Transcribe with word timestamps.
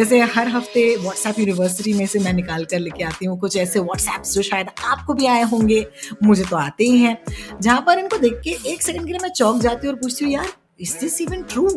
वैसे 0.00 0.18
हर 0.34 0.48
हफ़्ते 0.48 0.82
व्हाट्सएप 0.96 1.38
यूनिवर्सिटी 1.38 1.92
में 1.94 2.06
से 2.06 2.18
मैं 2.18 2.32
निकाल 2.32 2.64
कर 2.64 2.78
लेके 2.78 3.02
आती 3.04 3.26
हूँ। 3.26 3.38
कुछ 3.38 3.56
ऐसे 3.56 3.80
व्हाट्सएप 3.80 4.22
जो 4.26 4.42
शायद 4.42 4.68
आपको 4.84 5.14
भी 5.14 5.26
आए 5.26 5.42
होंगे, 5.50 5.84
मुझे 6.22 6.44
तो 6.44 6.56
आते 6.56 6.84
ही 6.84 6.98
हैं। 6.98 7.16
जहाँ 7.60 7.80
पर 7.86 7.98
इनको 7.98 8.18
देख 8.18 8.40
के 8.44 8.50
एक 8.72 8.82
सेकंड 8.82 9.06
के 9.06 9.12
लिए 9.12 9.18
मैं 9.22 9.28
चौंक 9.30 9.60
जाती 9.62 9.86
हूँ 9.86 9.94
और 9.94 10.00
पूछती 10.00 10.24
हूँ, 10.24 10.32
यार 10.32 10.46
is 10.80 10.96
this 11.00 11.20
even 11.20 11.42
true 11.44 11.68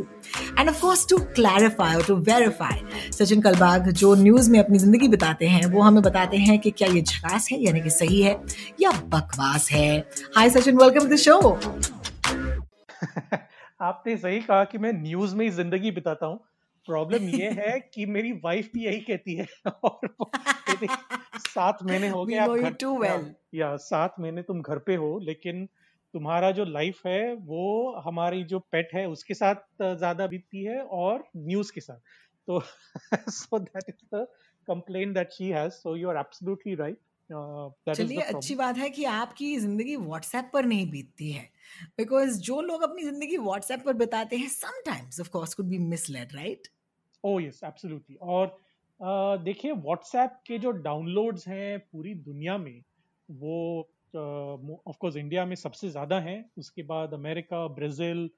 and 0.59 0.69
of 0.69 0.79
course 0.81 1.05
to 1.09 1.17
clarify 1.35 1.95
और 1.95 2.03
टू 2.03 2.15
वेरीफाई 2.29 3.11
सचिन 3.13 3.41
कलबाग 3.41 3.89
जो 3.93 4.13
न्यूज़ 4.15 4.49
में 4.51 4.59
अपनी 4.59 4.79
ज़िंदगी 4.79 5.07
बताते 5.07 5.47
हैं, 5.47 5.65
वो 5.65 5.81
हमें 5.81 6.01
बताते 6.03 6.37
हैं 6.37 6.57
कि 6.59 6.71
क्या 6.71 6.87
ये 6.89 7.01
झकास 7.01 7.49
है, 7.51 7.59
यानी 7.63 7.81
कि 7.81 7.89
सही 7.89 8.21
है 8.21 8.39
या 8.81 8.91
बकवास 9.09 9.69
है। 9.71 9.97
Hi 10.37 10.49
Sachin 10.49 10.77
welcome 10.77 11.09
to 11.09 11.17
show 11.17 11.39
आपने 13.81 14.17
सही 14.17 14.39
कहा 14.39 14.63
कि 14.63 14.77
मैं 14.77 14.93
न्यूज़ 14.93 15.35
में 15.35 15.45
ही 15.45 15.51
ज़िंदगी 15.51 15.91
बिताता 15.91 16.25
हूँ। 16.25 16.39
प्रॉब्लम 16.87 17.29
ये 17.29 17.49
है 17.51 17.79
कि 17.93 18.05
मेरी 18.05 18.31
वाइफ 18.43 18.69
भी 18.73 18.85
यही 18.85 18.99
कहती 19.01 19.35
है 19.35 19.47
और 19.83 20.09
सात 21.47 21.83
महीने 21.83 22.07
हो 22.09 22.25
गए 22.25 22.35
आप 22.35 22.49
घर 22.49 22.73
well. 22.73 23.23
या 23.55 23.75
सात 23.77 24.15
महीने 24.19 24.41
तुम 24.41 24.61
घर 24.61 24.79
पे 24.79 24.95
हो 24.95 25.17
लेकिन 25.19 25.67
तुम्हारा 26.13 26.51
जो 26.51 26.65
लाइफ 26.65 27.05
है 27.07 27.33
वो 27.43 27.93
हमारी 28.05 28.43
जो 28.43 28.59
पेट 28.71 28.89
है 28.93 29.05
उसके 29.07 29.33
साथ 29.33 29.55
ज़्यादा 29.81 30.27
बीतती 30.27 30.63
है 30.63 30.81
और 30.97 31.23
न्यूज़ 31.37 31.71
के 31.73 31.81
साथ 31.81 31.99
तो 32.47 32.61
so 33.29 33.59
that 33.59 33.89
is 33.89 34.15
the 34.15 34.25
complaint 34.67 35.13
that 35.13 35.31
she 35.31 35.49
has 35.49 35.71
so 35.73 35.95
you 35.95 36.09
are 36.09 36.17
absolutely 36.17 36.75
right 36.75 36.97
चलिए 37.87 38.21
अच्छी 38.21 38.55
बात 38.55 38.77
है 38.77 38.89
कि 38.89 39.03
आपकी 39.11 39.55
ज़िंदगी 39.59 39.95
व्हाट्सएप 39.97 40.49
पर 40.53 40.65
नहीं 40.65 40.89
बीतती 40.91 41.31
है। 41.31 41.43
बिकॉज़ 41.97 42.39
जो 42.41 42.59
लोग 42.61 42.81
अपनी 42.83 43.03
ज़िंदगी 43.03 43.37
व्हाट्सएप 43.39 43.83
पर 43.85 43.93
बिताते 43.97 44.37
हैं 44.37 44.49
sometimes 44.49 45.19
of 45.21 45.29
course 45.29 45.53
could 45.53 45.65
be 45.67 45.77
misled 45.87 46.35
right 46.35 46.67
oh 47.23 47.39
yes 47.39 47.59
absolutely 47.63 48.15
और 48.21 48.57
देखिए 49.43 49.71
व्हाट्सएप 49.73 50.39
के 50.47 50.57
जो 50.59 50.71
डाउनलोड्स 50.83 51.47
हैं 51.47 51.79
पूरी 51.81 52.13
दुनिया 52.23 52.57
में 52.57 52.81
वो 53.29 53.57
ऑफ़ 54.13 54.97
कोर्स 54.99 55.15
इंडिया 55.15 55.45
में 55.45 55.55
सबसे 55.55 55.89
ज़्यादा 55.89 56.19
हैं। 56.21 56.43
उसके 56.57 56.83
बाद 56.83 57.13
अमेरिका 57.13 57.67
ब्राज़ील 57.75 58.29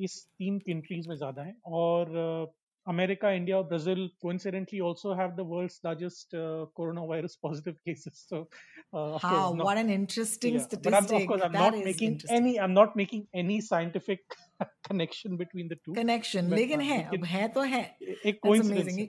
इस 0.00 0.24
तीन 0.38 0.58
कंट्रीज़ 0.60 1.08
में 1.08 1.14
ज़्यादा 1.16 1.42
हैं। 1.42 1.56
और 1.66 2.52
अमेरिका 2.85 3.29
इंडिया 3.37 3.57
और 3.57 3.63
Brazil 3.67 4.03
coincidentally 4.25 4.77
also 4.89 5.13
have 5.21 5.31
the 5.39 5.45
world's 5.53 5.73
largest 5.87 6.35
uh, 6.41 6.43
coronavirus 6.79 7.33
positive 7.47 7.75
cases 7.89 8.21
so 8.29 8.37
uh, 8.39 9.15
of 9.15 9.21
How 9.23 9.31
course 9.31 9.57
not- 9.57 9.65
what 9.69 9.81
an 9.81 9.89
interesting 9.95 10.55
Yeah, 10.59 10.67
but 10.85 10.87
I'm, 10.93 10.97
of 10.99 11.09
statistic. 11.09 11.27
course 11.31 11.43
I'm 11.47 11.57
That 11.57 11.65
not 11.65 11.79
is 11.79 11.85
making 11.89 12.11
interesting. 12.13 12.37
any 12.37 12.53
I'm 12.67 12.73
not 12.77 12.95
making 13.01 13.25
any 13.43 13.57
scientific 13.69 14.37
connection 14.89 15.35
between 15.43 15.67
the 15.73 15.79
two 15.87 15.97
connection 15.99 16.49
but, 16.53 16.59
लेकिन 16.61 16.81
हाँ, 16.81 16.89
है 16.89 17.03
लेकिन- 17.03 17.19
अब 17.19 17.25
है 17.35 17.47
तो 17.57 17.67
है 17.75 17.83
एक 17.83 18.39
That's 18.39 18.47
coincidence 18.47 18.99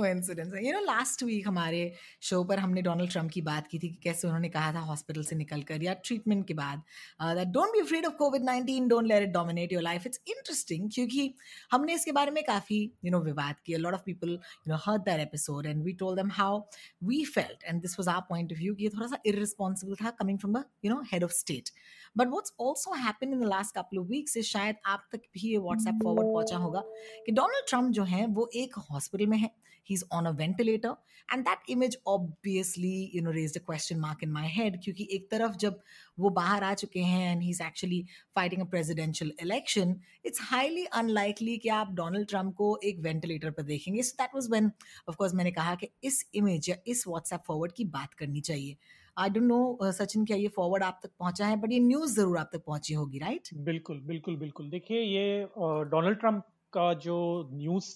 coincidence 0.00 0.54
है। 0.54 0.64
यू 0.66 0.72
नो 0.72 0.80
लास्ट 0.84 1.22
वीक 1.22 1.48
हमारे 1.48 1.82
शो 2.22 2.42
पर 2.44 2.58
हमने 2.58 2.82
डोनाल्ड 2.82 3.12
ट्रंप 3.12 3.30
की 3.30 3.40
बात 3.42 3.66
की 3.68 3.78
थी 3.78 3.88
कि 3.88 3.98
कैसे 4.04 4.26
उन्होंने 4.28 4.48
कहा 4.48 4.72
था 4.74 4.80
हॉस्पिटल 4.90 5.22
से 5.24 5.36
निकलकर 5.36 5.82
या 5.82 5.94
ट्रीटमेंट 6.04 6.46
के 6.46 6.54
बाद 6.54 6.82
that 7.22 7.48
don't 7.48 7.72
be 7.72 7.80
afraid 7.80 8.06
of 8.06 8.14
Covid 8.16 8.42
19 8.42 8.88
don't 8.88 9.06
let 9.06 9.22
it 9.22 9.32
dominate 9.32 9.72
your 9.72 9.82
life 9.82 10.06
it's 10.06 10.20
interesting 10.28 10.90
क्योंकि 10.94 11.34
हमने 11.72 11.94
इसके 11.94 12.12
बारे 12.12 12.30
में 12.30 12.42
काफ़ी 12.44 12.80
यू 13.04 13.10
नो 13.10 13.20
विवाद 13.22 13.60
किया। 13.66 13.78
Lot 13.78 13.94
of 13.94 14.02
people 14.06 14.30
you 14.30 14.72
know 14.72 14.78
heard 14.84 15.02
that 15.02 15.20
episode 15.20 15.66
and 15.66 15.82
we 15.84 15.92
told 16.02 16.20
them 16.20 16.30
how 16.32 16.60
we 17.04 17.24
felt 17.34 17.64
and 17.64 17.80
this 17.82 17.98
was 17.98 18.08
our 18.08 18.26
point 18.28 18.52
of 18.52 18.58
view 18.60 18.74
कि 18.74 18.84
ये 18.84 18.90
थोड़ा 18.96 19.06
सा 19.06 19.18
इररिस्पांसिबल 19.26 19.94
था 20.04 20.10
coming 20.20 20.38
from 20.38 20.58
the 20.58 20.64
you 20.84 20.94
know 20.94 21.00
head 21.12 21.24
of 21.24 21.32
state 21.32 21.70
but 22.16 22.28
what's 22.28 22.52
also 22.60 22.94
happened 23.02 23.32
in 23.32 23.40
the 23.40 23.48
last 23.48 23.74
couple 23.76 23.98
of 23.98 24.06
weeks 24.08 24.36
is 24.36 24.46
शायद 24.46 24.76
आप 24.86 25.08
तक 25.12 25.22
भी 25.34 25.48
ये 25.48 25.58
व्हाट्सएप 25.58 25.98
फॉरवर्ड 26.04 26.32
पहुँचा 26.32 26.56
होगा 26.56 26.82
कि 27.26 27.32
डोनाल्ड 27.32 27.68
ट्रंप 27.68 27.92
जो 27.92 28.04
है 28.04 28.26
वो 28.28 28.50
एक 28.56 28.74
हॉस्पिटल 28.90 29.26
में 29.26 29.38
है। 29.38 29.50
He's 29.90 30.04
on 30.10 30.26
a 30.26 30.32
ventilator 30.34 30.92
and 31.28 31.46
that 31.46 31.60
image 31.68 31.96
obviously 32.06 32.92
you 33.14 33.22
know 33.22 33.32
raised 33.32 33.56
a 33.56 33.62
question 33.62 34.00
mark 34.00 34.22
in 34.22 34.32
my 34.32 34.46
head 34.48 34.78
क्योंकि 34.84 35.08
एक 35.12 35.28
तरफ़ 35.30 35.56
जब 35.64 35.80
वो 36.18 36.30
बाहर 36.38 36.64
आ 36.64 36.72
चुके 36.74 37.00
हैं 37.02 37.24
and 37.32 37.42
he's 37.42 37.60
actually 37.60 38.00
fighting 38.38 38.62
a 38.62 38.68
presidential 38.68 39.34
election 39.46 39.96
it's 40.24 40.46
highly 40.52 40.86
unlikely 41.02 41.58
कि 41.58 41.68
आप 41.80 41.92
डोनाल्ड 41.96 42.28
ट्रंप 42.28 42.54
को 42.56 42.76
एक 42.84 43.00
वेंटिलेटर 43.08 43.50
पर 43.50 43.62
देखेंगे 43.72 44.02
so 44.02 44.16
that 44.22 44.38
was 44.38 44.50
when 44.54 44.70
of 45.08 45.20
course 45.20 45.34
मैंने 45.34 45.50
कहा 45.52 45.74
कि 45.74 45.88
इस 46.04 46.24
इमेज 46.34 46.70
या 46.70 46.76
इस 46.86 47.04
व्हाट्सएप 47.08 47.42
फॉरवर्ड 47.46 47.72
की 47.72 47.84
बात 47.98 48.14
करनी 48.14 48.40
चाहिए 48.50 48.76
आई 49.16 49.30
डोंट 49.30 49.44
नो 49.44 49.90
सचिन 49.92 50.24
क्या 50.24 50.36
ये 50.36 50.48
फॉरवर्ड 50.56 50.82
आप 50.82 51.00
तक 51.02 51.10
पहुँचा 51.18 51.46
है 51.46 51.56
बट 51.60 51.72
ये 51.72 51.78
न्यूज़ 51.80 52.14
ज़रूर 52.14 52.38
आप 52.38 52.50
तक 52.52 52.62
पहुँची 52.66 52.94
होगी 52.94 53.18
राइट 53.18 53.48
बिल्कुल 53.64 54.00
बिल्कुल 54.06 54.36
बिल्कुल 54.36 54.70
देखिए 54.70 55.00
ये 55.00 55.42
डोनाल्ड 55.90 56.18
ट्रंप 56.20 56.44
का 56.72 56.92
जो 57.04 57.18
न्यूज़ 57.52 57.94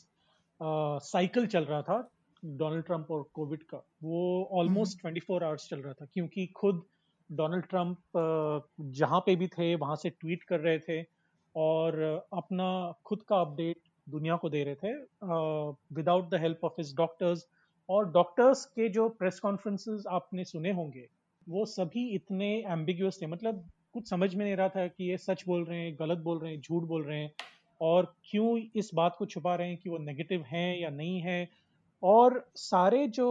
साइकिल 0.61 1.47
चल 1.47 1.65
रहा 1.65 1.83
था 1.83 1.97
डोनाल्ड 2.43 2.85
ट्रंप 2.87 3.11
और 3.11 3.23
कोविड 3.35 3.63
का। 3.63 3.79
वो 4.03 4.45
ऑलमोस्ट 4.53 5.01
ट्वेंटी 5.01 5.21
फोर 5.21 5.45
आवर्स 5.45 5.69
चल 5.69 5.81
रहा 5.81 5.93
था 5.93 6.07
क्योंकि 6.15 6.47
खुद 6.57 6.83
डोनाल्ड 7.31 7.65
ट्रंप 7.67 7.99
जहाँ 8.93 9.21
पे 9.21 9.37
भी 9.37 9.47
थे 9.49 9.75
वहाँ 9.77 9.97
से 9.97 10.11
ट्वीट 10.11 10.43
कर 10.43 10.61
रहे 10.61 10.79
थे 10.79 11.03
और 11.55 12.01
अपना 12.33 12.69
खुद 13.05 13.23
का 13.23 13.41
अपडेट 13.41 13.81
दुनिया 14.07 14.37
को 14.37 14.49
दे 14.51 14.63
रहे 14.65 14.75
थे 14.75 14.93
without 15.95 16.31
the 16.31 16.41
help 16.41 16.65
of 16.65 16.81
his 16.81 16.95
doctors 16.97 17.47
और 17.89 18.11
डॉक्टर्स 18.13 18.65
के 18.67 18.89
जो 18.89 19.09
प्रेस 19.09 19.39
कॉन्फ्रेंसेस 19.41 20.05
आपने 20.11 20.45
सुने 20.45 20.73
होंगे 20.73 21.07
वो 21.47 21.65
सभी 21.67 22.09
इतने 22.15 22.47
एम्बिग्यूस 22.73 23.19
थे। 23.23 23.27
मतलब 23.27 23.69
कुछ 23.95 24.09
समझ 24.11 24.35
में 24.35 24.45
नहीं 24.45 24.57
रहा 24.57 24.69
था 24.69 24.87
कि 24.89 25.11
ये 25.11 25.17
सच 25.19 25.45
बोल 25.47 25.65
रहे 25.65 25.81
हैं 25.81 25.95
गलत 25.99 26.19
बोल 26.19 26.39
रहे 26.41 26.53
हैं 26.53 26.61
झूठ 26.61 26.83
बोल 26.85 27.05
रहे 27.05 27.19
हैं। 27.19 27.33
और 27.81 28.15
क्यों 28.25 28.59
इस 28.77 28.91
बात 28.95 29.17
को 29.19 29.27
छुपा 29.27 29.55
रहे 29.55 29.69
हैं 29.69 29.77
कि 29.77 29.91
वो 29.91 29.99
नेगेटिव 29.99 30.45
हैं 30.49 30.79
या 30.81 30.91
नहीं 30.91 31.21
है? 31.21 31.49
और 32.03 32.45
सारे 32.57 33.07
जो 33.09 33.29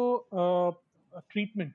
ट्रीटमेंट 1.13 1.73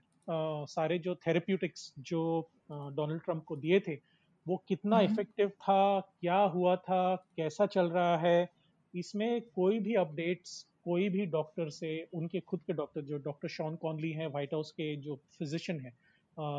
सारे 0.69 0.99
जो 0.99 1.15
थेरेप्यूटिक्स 1.27 1.93
जो 1.99 2.23
डोनाल्ड 2.71 3.23
ट्रंप 3.23 3.45
को 3.45 3.57
दिए 3.57 3.81
थे 3.81 3.99
वो 4.47 4.57
कितना 4.69 4.97
हम्म। 4.97 5.13
इफ़ेक्टिव 5.13 5.49
था 5.49 6.01
क्या 6.01 6.39
हुआ 6.55 6.75
था 6.77 7.15
कैसा 7.37 7.67
चल 7.67 7.89
रहा 7.91 8.17
है? 8.17 8.49
इसमें 8.95 9.41
कोई 9.55 9.79
भी 9.79 9.95
अपडेट्स 9.95 10.65
कोई 10.85 11.09
भी 11.09 11.25
डॉक्टर 11.27 11.71
से 11.71 11.91
उनके 12.15 12.41
खुद 12.41 12.61
के 12.67 12.73
डॉक्टर 12.73 13.01
जो 13.03 13.19
डॉक्टर 13.19 13.49
शॉन 13.49 13.75
कॉनली 13.77 14.11
हैं 14.13 14.27
व्हाइट 14.27 14.55
हाउस 14.55 14.71
के 14.73 14.95
जो 14.97 15.17
फिजिशियन 15.39 15.81
हैं 15.81 15.93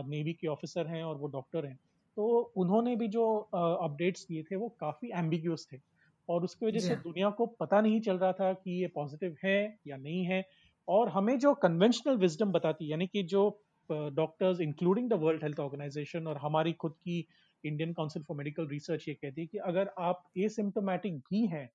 नेवी 0.10 0.34
के 0.34 0.48
ऑफिसर 0.48 0.88
हैं 0.88 1.04
और 1.04 1.16
वो 1.18 1.28
डॉक्टर 1.28 1.66
हैं 1.66 1.76
तो 2.18 2.28
उन्होंने 2.58 2.96
भी 2.96 3.08
जो 3.08 3.26
अपडेट्स 3.56 4.26
दिए 4.28 4.44
थे 4.44 4.56
वो 4.56 4.70
काफ़ी 4.80 5.10
एम्बिग्यूस 5.20 5.68
थे। 5.72 5.78
और 6.30 6.44
उसकी 6.44 6.66
वजह 6.66 6.80
से। 6.80 6.96
दुनिया 6.96 7.30
को 7.30 7.46
पता 7.60 7.82
नहीं 7.82 8.00
चल 8.02 8.18
रहा 8.18 8.32
था 8.34 8.54
कि 8.54 8.82
ये 8.82 8.88
पॉजिटिव 8.88 9.36
है 9.44 9.58
या 9.88 9.98
नहीं 9.98 10.24
है 10.26 10.44
और 10.88 11.10
हमें 11.10 11.38
जो 11.40 11.54
कन्वेंशनल 11.54 12.18
विजडम 12.18 12.52
बताती 12.52 12.86
है 12.86 12.92
यानी 12.92 13.08
कि 13.08 13.24
जो 13.24 13.44
doctors 13.90 14.60
including 14.62 15.10
the 15.10 15.14
World 15.14 15.44
Health 15.44 15.60
Organization 15.60 16.28
और 16.28 16.38
हमारी 16.38 16.74
खुद 16.74 16.96
की 17.04 17.28
Indian 17.64 17.94
Council 17.94 18.24
for 18.24 18.38
Medical 18.38 18.68
Research 18.68 19.06
ये 19.08 19.14
कहती 19.16 19.42
है 19.42 19.48
कि 19.48 19.58
अगर 19.58 19.92
आप 20.00 20.24
एसिम्टोमेटिक 20.38 21.18
भी 21.18 21.46
हैं 21.48 21.70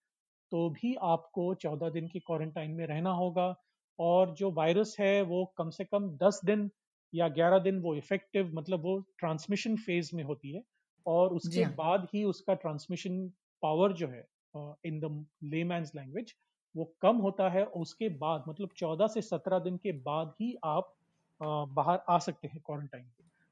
तो 0.53 0.69
भी 0.71 0.95
आपको 1.03 1.55
14 1.55 1.91
दिन 1.91 2.09
की 2.09 2.19
क्वारंटाइन 2.21 2.71
में 2.71 2.87
रहना 2.87 3.11
होगा 3.11 3.55
और 3.99 4.35
जो 4.35 4.51
वायरस 4.51 4.97
है 5.01 5.23
वो 5.23 5.45
कम 5.59 5.71
से 5.71 5.85
कम 5.85 6.09
10 6.17 6.41
दिन 6.45 6.71
या 7.13 7.29
11 7.29 7.59
दिन 7.59 7.79
वो 7.79 7.95
इफ़ेक्टिव 7.95 8.51
मतलब 8.55 8.83
वो 8.83 8.99
ट्रांसमिशन 9.19 9.77
फ़ेज़ 9.77 10.11
में 10.17 10.25
होती 10.25 10.53
है 10.53 10.63
और 11.07 11.35
उसके। 11.35 11.65
बाद 11.77 12.09
ही 12.15 12.25
उसका 12.25 12.55
ट्रांसमिशन 12.55 13.29
पावर 13.63 13.93
जो 13.93 14.09
है 14.09 14.25
इन 14.57 15.01
द 15.01 15.27
लेमैन्स 15.45 15.95
लैंग्वेज 15.95 16.35
वो 16.77 16.95
कम 17.01 17.17
होता 17.17 17.49
है 17.51 17.65
उसके 17.65 18.09
बाद 18.09 18.45
मतलब 18.49 18.71
14 18.83 19.09
से 19.09 19.23
17 19.23 19.61
दिन 19.65 19.77
के 19.77 19.93
बाद 19.93 20.35
ही 20.41 20.55
आप 20.65 20.95
बाहर 21.41 21.99
आ 22.09 22.19
सकते 22.19 22.49
हैं 22.49 22.61
क्वारंटाइन 22.67 23.11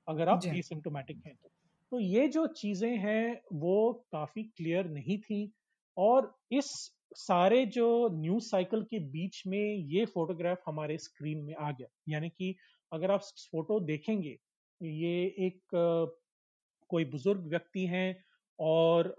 अगर 0.09 0.29
आप। 0.29 0.45
एसिम्टोमेटिक 0.47 1.23
हैं 1.27 1.35
तो 1.35 1.51
तो 1.93 2.01
ये 2.01 2.29
जो 2.29 2.47
चीज़ें 2.47 2.97
हैं 2.99 3.41
वो 3.53 3.93
काफ़ी 4.13 4.43
क्लियर 4.43 4.89
नहीं 4.89 5.19
थी 5.19 5.53
और 5.97 6.35
इस 6.53 6.93
सारे 7.15 7.67
जो 7.67 8.09
न्यूज़ 8.13 8.45
साइकिल 8.45 8.83
के 8.83 8.99
बीच 8.99 9.43
में 9.47 9.75
ये 9.75 10.05
फोटोग्राफ 10.05 10.63
हमारे 10.67 10.99
स्क्रीन 10.99 11.39
में 11.39 11.55
आ 11.55 11.71
गया 11.71 11.89
यानी 12.09 12.29
कि 12.29 12.55
अगर 12.93 13.11
आप 13.11 13.21
फ़ोटो 13.21 13.81
देखेंगे 13.81 14.39
ये 14.81 15.25
एक 15.39 15.61
कोई 16.91 17.05
बुज़ुर्ग 17.05 17.47
व्यक्ति 17.47 17.87
हैं 17.87 18.25
और 18.59 19.15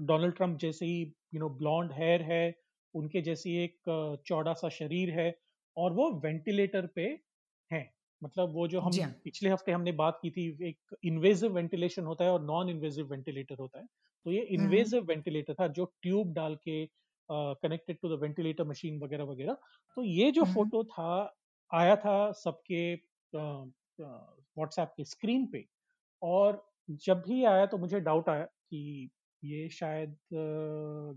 डोनाल्ड 0.00 0.34
ट्रंप 0.34 0.58
जैसे 0.58 0.86
ही 0.86 1.00
यू 1.34 1.40
नो 1.40 1.48
ब्लॉन्ड 1.58 1.92
हेयर 1.92 2.22
है 2.22 2.42
उनके 2.94 3.20
जैसी 3.22 3.56
एक 3.56 3.78
चौड़ा 4.26 4.52
सा 4.52 4.68
शरीर 4.68 5.10
है 5.10 5.28
और 5.76 5.92
वो 5.92 6.10
वेंटिलेटर 6.20 6.86
पे 6.86 7.02
हैं 7.70 7.88
मतलब 8.22 8.52
वो 8.54 8.66
जो 8.68 8.80
हम 8.80 8.98
हाँ। 8.98 9.12
पिछले 9.24 9.50
हफ़्ते 9.50 9.72
हमने 9.72 9.92
बात 9.92 10.18
की 10.22 10.30
थी 10.30 10.46
एक 10.68 10.96
इन्वेजिव 11.04 11.52
वेंटिलेशन 11.54 12.04
होता 12.04 12.24
है 12.24 12.30
और 12.30 12.42
नॉन 12.44 12.70
इन्वेजिव 12.70 13.06
वेंटिलेटर 13.10 13.56
होता 13.58 13.80
है 13.80 13.86
तो 14.26 14.30
ये। 14.32 14.40
इन्वेजिव 14.54 15.04
वेंटिलेटर 15.04 15.54
था 15.54 15.68
जो 15.70 15.84
ट्यूब 16.02 16.32
डाल 16.34 16.56
के 16.64 16.84
connected 17.28 17.98
to 18.02 18.08
the 18.08 18.20
ventilator 18.20 18.64
machine 18.64 18.98
वगैरह 19.02 19.24
वगैरह 19.24 19.56
तो 19.96 20.02
ये 20.04 20.30
जो। 20.32 20.44
फ़ोटो 20.46 20.82
था 20.84 21.10
आया 21.70 21.96
था 21.96 22.16
सबके 22.34 22.82
व्हाट्सएप 23.32 24.92
के 24.96 25.04
स्क्रीन 25.04 25.46
पे 25.46 25.64
और 26.22 26.64
जब 27.06 27.22
भी 27.28 27.44
आया 27.44 27.66
तो 27.66 27.78
मुझे 27.78 28.00
डाउट 28.00 28.28
आया 28.28 28.44
कि 28.44 29.10
ये 29.42 29.68
शायद 29.68 30.16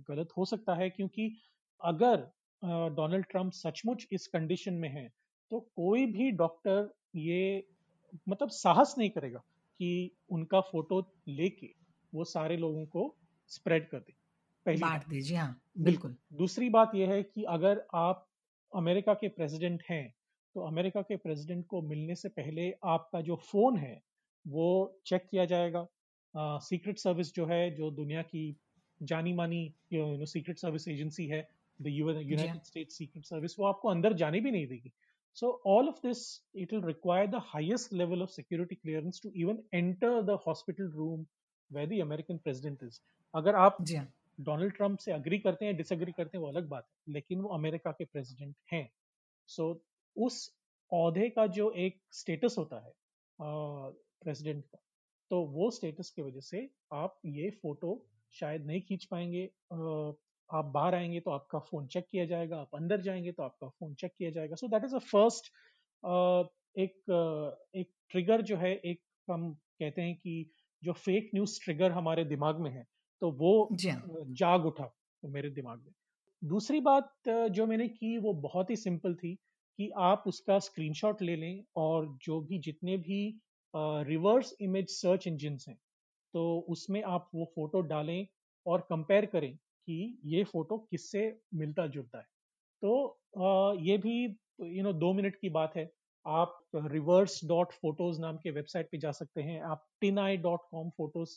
गलत 0.10 0.30
हो 0.38 0.46
सकता 0.46 0.76
है 0.76 0.90
क्योंकि 0.90 1.36
अगर 1.82 2.32
डोनाल्ड 2.62 3.26
ट्रंप 3.26 3.52
सचमुच 3.52 4.08
इस 4.12 4.28
कंडीशन 4.28 4.74
में 4.74 4.90
है 4.90 5.08
तो 5.52 5.60
कोई 5.76 6.06
भी 6.06 6.32
डॉक्टर 6.32 6.94
ये 7.16 7.68
मतलब 8.30 8.50
साहस 8.50 8.96
नहीं 8.98 9.10
करेगा 9.10 9.40
कि 9.80 10.18
उनका 10.30 10.62
फ़ोटो 10.62 11.00
लेके 11.28 11.74
वो 12.14 12.24
सारे 12.24 12.58
लोगों 12.58 12.86
को 12.86 13.18
स्प्रेड 13.48 13.90
कर 13.90 14.00
दे 14.00 14.14
पहली 14.66 14.80
बात। 14.80 15.06
दीजिए 15.10 15.38
हाँ 15.38 15.62
बिल्कुल 15.78 16.12
बिल्कुल 16.12 16.16
दूसरी 16.34 16.70
बात 16.70 16.96
यह 16.96 17.10
है 17.10 17.24
कि 17.24 17.44
अगर 17.44 17.86
आप 17.96 18.28
अमेरिका 18.74 19.14
के 19.14 19.28
प्रेसिडेंट 19.28 19.84
हैं 19.90 20.14
तो 20.56 20.62
अमेरिका 20.62 21.02
के 21.02 21.18
प्रेसिडेंट 21.18 21.66
को 21.68 21.82
मिलने 21.82 22.16
से 22.16 22.30
पहले 22.30 22.72
आपका 22.86 23.22
जो 23.22 23.36
फ़ोन 23.36 23.78
है 23.78 24.02
वो 24.48 24.68
चेक 25.06 25.28
किया 25.32 25.46
जाएगा 25.46 25.88
सीक्रेट 26.36 27.00
सर्विस 27.00 27.34
जो 27.36 27.46
है 27.46 27.70
जो 27.76 27.92
दुनिया 27.92 28.22
की 28.22 28.56
जानी 29.02 29.34
मानी 29.34 29.64
you 29.94 30.06
know 30.18 30.26
secret 30.26 30.60
service 30.60 30.88
agency 30.88 31.28
है 31.28 31.48
the 31.80 31.88
United 31.88 32.64
State 32.64 32.92
Secret 32.92 33.26
Service 33.26 33.60
वो 33.60 33.66
आपको 33.66 33.90
अंदर 33.90 34.14
जाने 34.24 34.40
भी 34.40 34.52
नहीं 34.52 34.68
देगी। 34.68 34.92
So 35.38 35.50
all 35.72 35.90
of 35.90 36.00
this 36.04 36.22
it 36.62 36.72
will 36.74 36.82
require 36.86 37.28
the 37.34 37.40
highest 37.42 37.94
level 38.00 38.24
of 38.24 38.32
security 38.32 38.78
clearance 38.78 39.20
to 39.26 39.30
even 39.44 39.60
enter 39.72 40.10
the 40.30 40.36
hospital 40.46 40.90
room 40.96 41.22
where 41.72 41.88
the 41.92 42.00
american 42.06 42.40
president 42.48 42.84
is 42.88 42.98
अगर 43.34 43.56
आप 43.56 43.78
जी 43.82 43.96
हाँ। 43.96 44.08
डोनाल्ड 44.40 44.74
ट्रंप 44.76 44.98
से 45.00 45.12
अग्री 45.12 45.40
करते 45.40 45.66
हैं 45.66 45.76
डिसएग्री 45.78 46.12
करते 46.12 46.38
हैं 46.38 46.44
वो 46.44 46.50
अलग 46.50 46.68
बात 46.70 46.88
है 46.88 47.14
लेकिन 47.14 47.42
वो 47.42 47.50
अमेरिका 47.58 47.92
के 47.92 48.06
प्रेसिडेंट 48.06 48.56
हैं। 48.74 48.90
सो 49.50 49.70
उस 50.16 50.42
औहदे 50.92 51.30
का 51.30 51.48
जो 51.60 51.72
एक 51.86 52.02
स्टेटस 52.12 52.56
होता 52.58 52.84
है 52.86 52.94
प्रेसिडेंट 53.40 54.64
का 54.66 54.84
तो 55.32 55.42
वो 55.48 55.70
स्टेटस 55.72 56.10
की 56.10 56.22
वजह 56.22 56.40
से 56.42 56.70
आप 56.94 57.20
ये 57.28 57.50
फ़ोटो 57.54 57.92
शायद 58.34 58.66
नहीं 58.66 58.82
खींच 58.82 59.06
पाएँगे। 59.06 59.46
आप 60.50 60.66
बाहर 60.68 60.96
आएँगे 60.96 61.20
तो 61.20 61.32
आपका 61.32 61.60
फ़ोन 61.62 61.88
चेक 61.88 62.08
किया 62.12 62.26
जाएगा 62.26 62.58
आप 62.60 62.76
अंदर 62.76 63.02
जाएँगे 63.02 63.32
तो 63.32 63.44
आपका 63.44 63.68
फ़ोन 63.70 63.94
चेक 63.96 64.14
किया 64.18 64.32
जाएगा। 64.32 64.56
So 64.56 64.68
that 64.68 64.84
is 64.86 64.96
a 64.96 65.00
first 65.02 65.52
एक 66.78 67.04
एक 67.76 67.92
ट्रिगर 68.10 68.42
जो 68.44 68.58
है 68.58 68.74
एक 68.76 69.02
हम 69.28 69.54
कहते 69.80 70.02
हैं 70.02 70.16
कि 70.18 70.52
जो 70.84 70.94
फेक 70.96 71.30
न्यूज़ 71.36 71.60
ट्रिगर 71.64 71.92
हमारे 71.92 72.26
दिमाग 72.26 72.60
में 72.60 72.72
है 72.72 72.86
तो 73.22 73.32
वो 73.34 73.54
हाँ। 73.72 74.12
जाग 74.34 74.66
उठा 74.66 74.92
मेरे 75.24 75.50
दिमाग 75.52 75.80
में। 75.80 75.94
दूसरी 76.42 76.80
बात 76.82 77.14
जो 77.52 77.66
मैंने 77.68 77.88
की 77.90 78.18
वो 78.20 78.34
बहुत 78.42 78.70
ही 78.70 78.76
सिंपल 78.78 79.16
थी 79.16 79.36
कि 79.80 79.90
आप 80.02 80.24
उसका 80.28 80.60
स्क्रीनशॉट 80.62 81.22
ले 81.22 81.36
लें 81.36 81.64
और 81.78 82.08
जो 82.24 82.40
भी 82.42 82.60
जितने 82.62 82.98
भी 83.00 83.20
रिवर्स 83.74 84.54
इमेज 84.62 84.90
सर्च 84.92 85.28
इंजिन 85.28 85.58
हैं। 85.68 85.78
तो 86.34 86.60
उसमें 86.70 87.02
आप 87.04 87.30
वो 87.36 87.46
फ़ोटो 87.56 87.82
डालें 87.84 88.28
और 88.66 88.82
कंपेयर 88.82 89.26
करें 89.26 89.56
कि 89.58 90.20
ये 90.26 90.44
फ़ोटो 90.44 90.78
किससे 90.92 91.24
मिलता 91.56 91.88
जुलता 91.88 92.20
है। 92.20 92.26
तो 92.84 93.08
अ, 93.38 93.76
ये 93.82 93.98
भी 93.98 94.16
यू 94.68 94.84
नो 94.84 94.94
दो 94.96 95.14
मिनट 95.14 95.36
की 95.36 95.50
बात 95.50 95.76
है। 95.78 95.92
आप 96.26 96.60
रिवर्स 96.76 97.40
डॉट 97.46 97.72
फ़ोटोज़ 97.74 98.20
नाम 98.22 98.38
के 98.38 98.52
वेबसाइट 98.52 98.90
पे 98.92 98.98
जा 98.98 99.12
सकते 99.12 99.42
हैं। 99.42 99.62
आप 99.64 99.88
TinEye 100.20 100.38
dot 100.38 100.62
com 100.72 100.90
photos 100.90 101.36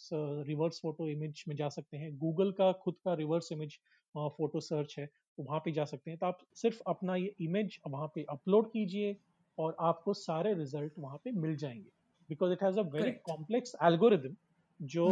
reverse 0.48 0.80
photo 0.80 1.08
image 1.08 1.44
में 1.48 1.54
जा 1.56 1.68
सकते 1.70 1.96
हैं। 1.96 2.16
गूगल 2.18 2.52
का 2.52 2.72
खुद 2.82 2.96
का 3.04 3.14
रिवर्स 3.14 3.52
इमेज 3.52 3.78
फ़ोटो 4.14 4.60
सर्च 4.60 4.94
है। 4.98 5.08
वहाँ 5.38 5.60
पे 5.60 5.72
जा 5.72 5.84
सकते 5.84 6.10
हैं। 6.10 6.18
तो 6.18 6.26
आप 6.26 6.38
सिर्फ़ 6.54 6.82
अपना 6.88 7.16
ये 7.16 7.34
इमेज 7.40 7.78
वहाँ 7.88 8.08
पे 8.14 8.24
अपलोड 8.30 8.68
कीजिए 8.68 9.16
और 9.58 9.76
आपको 9.82 10.14
सारे 10.14 10.54
रिज़ल्ट 10.54 10.92
वहाँ 10.98 11.18
पे 11.24 11.32
मिल 11.32 11.56
जाएँगे। 11.56 11.90
Because 12.28 12.52
it 12.52 12.62
has 12.62 12.78
a 12.78 12.82
very 12.90 13.12
complex 13.24 13.76
algorithm 13.82 14.36
जो 14.80 15.08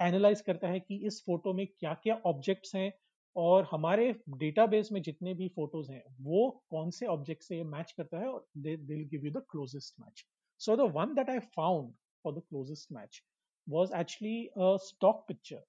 एनालाइज 0.00 0.40
करता 0.40 0.68
है 0.68 0.80
कि 0.80 0.96
इस 1.06 1.22
फ़ोटो 1.26 1.52
में 1.52 1.66
क्या 1.68 1.94
क्या 1.94 2.20
ऑब्जेक्ट्स 2.26 2.74
हैं 2.74 2.92
और 3.36 3.68
हमारे 3.70 4.12
डेटाबेस 4.38 4.88
में 4.92 5.00
जितने 5.02 5.34
भी 5.34 5.48
फ़ोटोज़ 5.48 5.90
हैं 5.92 6.02
वो 6.20 6.48
कौन 6.70 6.90
से 6.90 7.06
ऑब्जेक्ट 7.06 7.42
से 7.42 7.62
मैच 7.64 7.92
करता 7.92 8.18
है 8.18 8.28
और 8.28 8.46
they 8.58 8.74
will 8.76 9.04
give 9.10 9.24
you 9.24 9.30
the 9.30 9.42
closest 9.50 10.00
match 10.00 10.24
so 10.60 10.76
the 10.76 10.90
one 10.94 11.14
that 11.14 11.30
I 11.30 11.38
found 11.56 11.92
for 12.24 12.34
the 12.34 12.42
closest 12.48 12.92
match 12.92 13.22
was 13.66 13.92
actually 13.92 14.50
stock 14.86 15.24
picture 15.28 15.62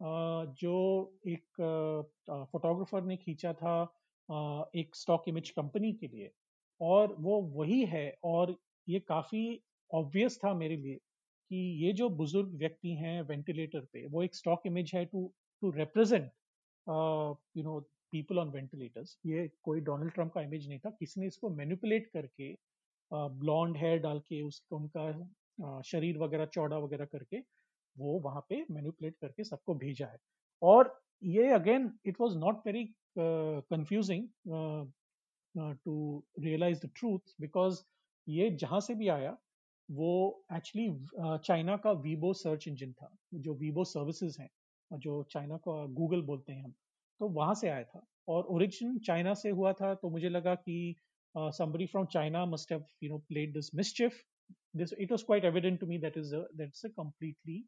जो 0.00 0.74
एक 1.26 1.44
फोटोग्राफर 2.30 3.00
uh, 3.00 3.06
ने 3.06 3.16
खींचा 3.16 3.52
था 3.52 3.76
uh, 4.28 4.76
एक 4.76 4.96
स्टॉक 4.96 5.24
इमेज 5.28 5.50
कंपनी 5.50 5.92
के 5.92 6.08
लिए 6.08 6.30
और 6.80 7.14
वो 7.18 7.40
वही 7.56 7.84
है 7.84 8.06
और 8.24 8.56
ये 8.88 9.00
काफ़ी 9.00 9.42
ऑब्वियस 9.92 10.38
था 10.44 10.52
मेरे 10.54 10.76
लिए 10.76 10.96
कि 11.50 11.56
ये 11.84 11.92
जो 11.92 12.08
बुज़ुर्ग 12.18 12.54
व्यक्ति 12.58 12.94
हैं 12.96 13.20
वेंटिलेटर 13.28 13.80
पे 13.92 14.06
वो 14.06 14.22
एक 14.22 14.34
स्टॉक 14.34 14.66
इमेज 14.66 14.90
है 14.94 15.04
to 15.06 15.32
to 15.62 15.70
represent 15.76 16.30
you 17.56 17.62
know 17.64 17.78
people 18.12 18.38
on 18.38 18.48
ventilators 18.50 19.16
ये 19.26 19.46
कोई 19.62 19.80
डोनाल्ड 19.80 20.12
ट्रंप 20.14 20.32
का 20.34 20.40
इमेज 20.42 20.68
नहीं 20.68 20.78
था। 20.78 20.90
किसी 20.90 21.20
ने 21.20 21.26
इसको 21.26 21.50
मैनिपुलेट 21.56 22.06
करके 22.12 22.52
ब्लॉन्ड 23.10 23.76
हेयर 23.76 23.98
डाल 23.98 24.18
के 24.28 24.40
उसका 24.42 24.76
उनका 24.76 25.04
uh, 25.08 25.82
शरीर 25.84 26.18
वगैरह 26.18 26.44
चौड़ा 26.46 26.78
वगैरह 26.78 27.04
करके 27.04 27.38
वो 27.96 28.18
वहाँ 28.20 28.44
पे 28.48 28.64
मैनिपुलेट 28.70 29.16
करके 29.20 29.44
सबको 29.44 29.74
भेजा 29.74 30.06
है। 30.06 30.18
और 30.62 30.98
ये 31.22 31.50
again 31.52 31.90
it 32.06 32.20
was 32.20 32.36
not 32.36 32.66
very 32.66 32.84
confusing 33.18 34.26
to 35.58 35.94
realise 36.40 36.86
the 36.86 36.90
truth 36.96 37.34
because 37.40 37.82
ये 38.26 38.50
जहाँ 38.60 38.80
से 38.80 38.94
भी 38.94 39.08
आया 39.08 39.36
वो 39.90 40.10
एक्चुअली 40.52 41.38
चाइना 41.44 41.74
uh, 41.74 41.82
का 41.82 41.92
वीबो 42.02 42.32
सर्च 42.34 42.66
इंजन 42.68 42.92
था, 42.92 43.08
जो 43.34 43.54
वीबो 43.54 43.84
सर्विसेज़ 43.84 44.40
हैं 44.40 44.48
जो 44.90 45.22
चाइना 45.32 45.56
का 45.66 45.84
गूगल 45.94 46.22
बोलते 46.22 46.52
हैं 46.52 46.62
हम 46.64 46.72
तो 47.20 47.28
वहाँ 47.30 47.54
से 47.54 47.68
आया 47.68 47.82
था। 47.84 48.04
और 48.28 48.44
ओरिजिन 48.54 48.98
चाइना 49.06 49.34
से 49.34 49.50
हुआ 49.50 49.72
था 49.72 49.94
तो 49.94 50.10
मुझे 50.10 50.28
लगा 50.28 50.54
कि 50.54 50.94
somebody 51.34 51.86
from 51.86 52.06
China 52.12 52.44
must 52.46 52.72
you 52.72 53.10
know 53.10 53.18
played 53.28 53.52
this 53.54 53.74
mischief 53.74 54.20
this 54.76 54.92
it 54.98 55.10
was 55.12 55.22
quite 55.22 55.44
evident 55.44 55.80
to 55.80 55.86
me 55.86 55.98
that 55.98 56.16
is 56.18 56.34
that's 56.56 56.84
a 56.86 56.88
completely 56.96 57.62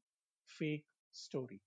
fake 0.49 0.85
story 1.14 1.61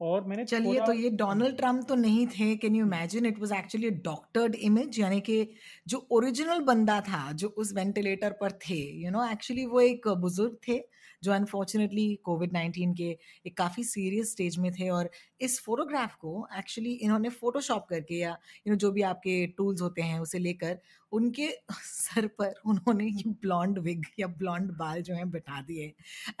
और 0.00 0.24
मैंने 0.24 0.44
चलिए 0.44 0.80
तो 0.80 0.92
ये 0.92 1.10
डोनाल्ड 1.10 1.56
ट्रंप 1.56 1.86
तो 1.88 1.94
नहीं 1.94 2.26
थे। 2.26 2.54
Can 2.56 2.74
you 2.74 2.84
imagine 2.86 3.26
it 3.26 3.38
was 3.38 3.52
actually 3.52 3.90
doctored 3.90 4.54
image 4.54 5.00
यानी 5.00 5.20
कि 5.20 5.48
जो 5.88 6.06
ओरिजिनल 6.10 6.60
बंदा 6.60 7.00
था 7.00 7.30
जो 7.32 7.48
उस 7.48 7.72
वेंटिलेटर 7.74 8.32
पर 8.32 8.52
थे 8.68 8.80
यू 9.04 9.10
नो 9.10 9.28
एक्चुअली 9.30 9.66
वो 9.66 9.80
एक 9.80 10.08
बुज़ुर्ग 10.08 10.56
थे 10.68 10.80
जो 11.22 11.32
अनफॉर्चुनेटली 11.32 12.14
कोविड 12.24 12.52
19 12.52 12.94
के 12.96 13.08
एक 13.46 13.56
काफ़ी 13.56 13.84
सीरियस 13.84 14.30
स्टेज 14.30 14.58
में 14.58 14.70
थे 14.72 14.88
और 14.88 15.10
इस 15.40 15.58
फोटोग्राफ 15.60 16.14
को 16.14 16.46
एक्चुअली 16.58 16.92
इन्होंने 16.92 17.28
फोटोशॉप 17.28 17.86
करके 17.90 18.14
या 18.14 18.30
यू 18.66 18.72
नो 18.72 18.76
जो 18.76 18.90
भी 18.92 19.02
आपके 19.02 19.34
टूल्स 19.56 19.82
होते 19.82 20.02
हैं 20.02 20.20
उसे 20.20 20.38
लेकर 20.38 20.78
उनके 21.12 21.48
सर 21.82 22.26
पर 22.38 22.54
उन्होंने 22.66 23.06
ये 23.06 23.30
ब्लॉन्ड 23.42 23.78
विग 23.78 24.06
या 24.20 24.26
ब्लॉन्ड 24.26 24.70
बाल 24.70 25.02
जो 25.02 25.14
हैं 25.14 25.30
बिठा 25.30 25.60
दिए। 25.62 25.86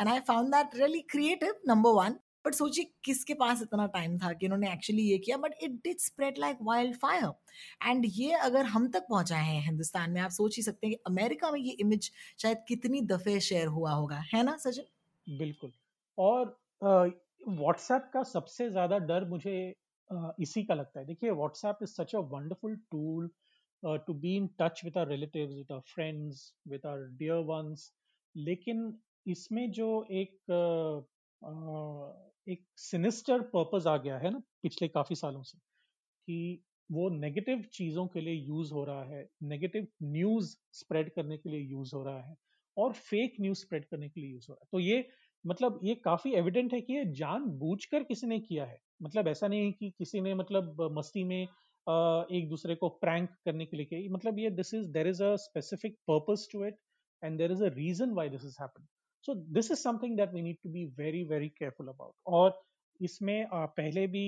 And 0.00 0.08
I 0.08 0.20
found 0.20 0.48
that 0.48 0.76
really 0.76 1.00
creative 1.10 1.54
number 1.68 1.90
one 1.90 2.18
but 2.44 2.54
सोचिए 2.54 2.90
किसके 3.04 3.34
पास 3.34 3.62
इतना 3.62 3.86
टाइम 3.94 4.18
था 4.18 4.32
कि 4.32 4.46
उन्होंने 4.46 4.72
एक्चुअली 4.72 5.02
ये 5.02 5.18
किया 5.18 5.36
but 5.36 5.54
it 5.62 5.70
did 5.84 5.98
spread 6.00 6.38
like 6.38 6.58
wildfire 6.96 7.88
and 7.88 8.04
ये 8.08 8.32
अगर 8.40 8.64
हम 8.66 8.88
तक 8.90 9.06
पहुँचा 9.10 9.36
है 9.38 9.60
हिंदुस्तान 9.60 10.10
में 10.10 10.20
आप 10.20 10.30
सोच 10.30 10.56
ही 10.56 10.62
सकते 10.62 10.86
हैं 10.86 10.96
कि 10.96 11.02
अमेरिका 11.06 11.50
में 11.50 11.60
ये 11.60 11.72
इमेज 11.80 12.10
शायद 12.38 12.64
कितनी 12.68 13.00
दफे 13.06 13.38
शेयर 13.40 13.66
हुआ 13.68 13.92
होगा 13.92 14.22
है 14.34 14.42
ना 14.42 14.56
सचिन? 14.56 14.84
बिल्कुल। 15.26 15.72
और 16.18 16.56
व्हाट्सएप 17.48 18.10
का 18.14 18.22
सबसे 18.24 18.70
ज़्यादा 18.70 18.98
डर 19.00 19.24
मुझे 19.28 19.74
uh, 20.10 20.32
इसी 20.40 20.62
का 20.64 20.74
लगता 20.74 21.00
है। 21.00 21.06
देखिए 21.06 21.30
WhatsApp 21.32 21.78
is 21.82 21.90
such 21.90 22.14
a 22.14 22.18
wonderful 22.32 22.76
tool 22.90 23.30
to 24.06 24.14
be 24.14 24.36
in 24.36 24.48
touch 24.60 24.80
with 24.84 24.96
our 24.98 25.08
relatives 25.08 25.54
with 25.54 25.72
our 25.72 25.82
friends 25.94 26.52
with 26.68 26.86
our 26.86 27.06
dear 27.18 27.44
ones 27.46 27.92
लेकिन 28.34 28.92
इसमें 29.26 29.70
जो 29.72 29.88
एक 30.12 30.36
uh, 30.50 32.29
एक 32.50 32.64
सिनिस्टर 32.78 33.42
पर्पस 33.50 33.86
आ 33.86 33.96
गया 33.98 34.18
है 34.18 34.30
ना 34.30 34.42
पिछले 34.62 34.88
काफ़ी 34.88 35.16
सालों 35.16 35.42
से, 35.42 35.58
कि 35.58 36.64
वो 36.90 37.08
नेगेटिव 37.10 37.64
चीज़ों 37.74 38.06
के 38.08 38.20
लिए 38.20 38.34
यूज़ 38.36 38.72
हो 38.72 38.84
रहा 38.84 39.04
है 39.06 39.28
नेगेटिव 39.44 39.86
न्यूज़ 40.04 40.56
स्प्रेड 40.74 41.12
करने 41.14 41.36
के 41.38 41.50
लिए 41.50 41.60
यूज़ 41.62 41.94
हो 41.94 42.02
रहा 42.04 42.20
है, 42.20 42.36
और 42.76 42.92
फेक 42.94 43.36
न्यूज़ 43.40 43.60
स्प्रेड 43.60 43.84
करने 43.86 44.08
के 44.08 44.20
लिए 44.20 44.30
यूज़ 44.30 44.46
हो 44.48 44.54
रहा 44.54 44.64
है। 44.64 44.68
तो 44.72 44.80
ये 44.80 45.04
मतलब 45.44 45.80
ये 45.84 45.94
काफ़ी 46.04 46.32
एविडेंट 46.34 46.72
है 46.74 46.80
कि 46.80 46.94
ये 46.94 47.04
जान 47.14 47.44
बूझकर 47.58 48.02
किसी 48.04 48.26
ने 48.26 48.38
किया 48.40 48.64
है। 48.64 48.78
मतलब 49.02 49.28
ऐसा 49.28 49.48
नहीं 49.48 49.64
है 49.64 49.72
कि 49.72 49.90
किसी 49.98 50.20
ने 50.20 50.34
मतलब 50.34 50.82
मस्ती 50.98 51.24
में 51.24 51.40
एक 51.40 52.48
दूसरे 52.48 52.74
को 52.74 52.88
प्रैंक 53.00 53.30
करने 53.44 53.66
के 53.66 53.76
लिए 53.76 53.86
किया। 53.86 54.14
मतलब 54.14 54.38
ये 54.38 54.50
this 54.52 54.74
is 54.74 54.86
there 54.92 55.08
is 55.08 55.22
a 55.24 55.34
specific 55.38 55.96
purpose 56.08 56.46
to 56.52 56.64
it 56.66 56.78
and 57.22 57.38
there 57.38 57.52
is 57.52 57.64
a 57.64 57.68
reason 57.76 58.10
why 58.14 58.28
this 58.28 58.44
is 58.44 58.56
happen 58.60 58.86
so 59.26 59.34
this 59.54 59.70
is 59.70 59.78
something 59.78 60.16
that 60.16 60.32
we 60.34 60.42
need 60.42 60.56
to 60.62 60.70
be 60.70 60.84
very 60.98 61.22
very 61.24 61.48
careful 61.48 61.88
about 61.88 62.14
और 62.26 62.60
इसमें 63.00 63.48
पहले 63.52 64.06
भी 64.06 64.26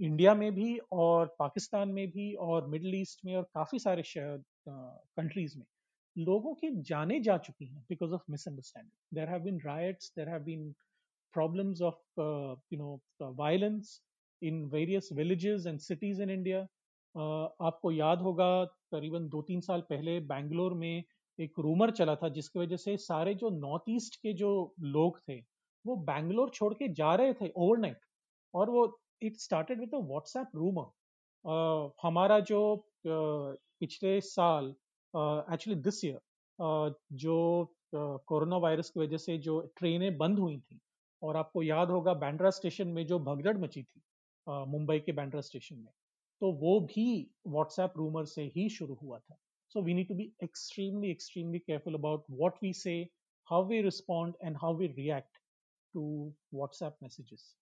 India 0.00 0.34
में 0.34 0.52
भी 0.54 0.76
और 0.92 1.34
पाकिस्तान 1.38 1.88
में 1.98 2.06
भी 2.10 2.32
और 2.46 2.66
मिडल 2.68 2.94
ईस्ट 2.94 3.24
में 3.24 3.34
और 3.36 3.42
काफ़ी 3.54 3.78
सारे 3.78 4.02
कंट्रीज़ 4.68 5.58
में 5.58 5.64
लोगों 6.16 6.54
की 6.54 6.70
जाने 6.82 7.20
जा 7.20 7.36
चुकी 7.38 7.66
हैं 7.66 7.84
because 7.88 8.12
of 8.14 8.22
misunderstanding 8.30 9.18
there 9.18 9.28
have 9.30 9.42
been 9.42 9.60
riots 9.66 10.12
there 10.16 10.28
have 10.28 10.42
been 10.42 10.74
problems 11.34 11.80
of 11.80 11.96
uh, 12.18 12.54
you 12.70 12.78
know 12.78 13.00
violence 13.36 14.00
in 14.42 14.68
various 14.70 15.10
villages 15.10 15.66
and 15.66 15.80
cities 15.80 16.20
in 16.20 16.30
India. 16.30 16.66
Uh, 17.14 17.46
आपको 17.60 17.90
याद 17.92 18.20
होगा 18.22 18.48
करीबन 18.92 19.28
दो 19.28 19.40
तीन 19.42 19.60
साल 19.60 19.80
पहले 19.90 20.18
बैंगलोर 20.26 20.74
में 20.74 21.04
एक 21.40 21.52
रूमर 21.58 21.90
चला 21.90 22.16
था 22.16 22.28
जिसकी 22.28 22.58
वजह 22.58 22.76
से 22.76 22.96
सारे 22.96 23.34
जो 23.34 23.50
नॉर्थ 23.50 23.82
ईस्ट 23.88 24.16
के 24.16 24.32
जो 24.32 24.74
लोग 24.80 25.20
थे 25.28 25.40
वो 25.86 25.96
बैंगलोर 25.96 26.50
छोड़ 26.50 26.74
के 26.74 26.88
जा 26.88 27.14
रहे 27.14 27.32
थे 27.32 27.52
ओवरनाइट 27.56 27.98
और 28.54 28.70
वो 28.70 29.00
it 29.22 29.36
started 29.36 29.80
with 29.80 29.94
WhatsApp 29.94 30.48
rumour 30.54 30.90
हमारा 32.02 32.40
जो 32.40 32.74
uh, 32.76 33.58
पिछले 33.80 34.20
साल 34.20 34.74
एक्चुअली 35.52 35.80
दिस 35.80 36.04
ईयर 36.04 36.20
जो 37.12 37.66
कोरोना 37.94 38.56
uh, 38.56 38.62
वायरस 38.62 38.90
की 38.90 39.00
वजह 39.00 39.16
से 39.16 39.38
जो 39.38 39.60
ट्रेनें 39.76 40.16
बंद 40.18 40.38
हुई 40.38 40.58
थी 40.60 40.80
और 41.22 41.36
आपको 41.36 41.62
याद 41.62 41.90
होगा 41.90 42.14
बैंड्रा 42.14 42.50
स्टेशन 42.50 42.88
में 42.88 43.06
जो 43.06 43.18
भगदड़ 43.18 43.58
मची 43.58 43.82
थी 43.82 44.02
मुंबई 44.48 45.00
के 45.00 45.12
बैंड्रा 45.12 45.40
स्टेशन 45.40 45.76
में 45.76 45.92
तो 46.40 46.52
वो 46.52 46.80
भी 46.80 47.30
व्हाट्सएप 47.46 47.92
रूमर 47.96 48.24
से 48.24 48.42
ही 48.42 48.68
शुरू 48.68 48.94
हुआ 48.94 49.18
था। 49.18 49.36
So 49.72 49.82
we 49.82 49.94
need 49.94 50.08
to 50.08 50.14
be 50.14 50.32
extremely 50.42 51.10
extremely 51.10 51.58
careful 51.60 51.94
about 51.94 52.24
what 52.30 52.62
we 52.62 52.72
say 52.74 52.98
how 53.48 53.68
we 53.68 53.80
respond 53.82 54.34
and 54.44 54.56
how 54.62 54.76
we 54.76 54.86
react 54.96 55.38
to 55.94 56.04
WhatsApp 56.54 56.96
messages 57.02 57.54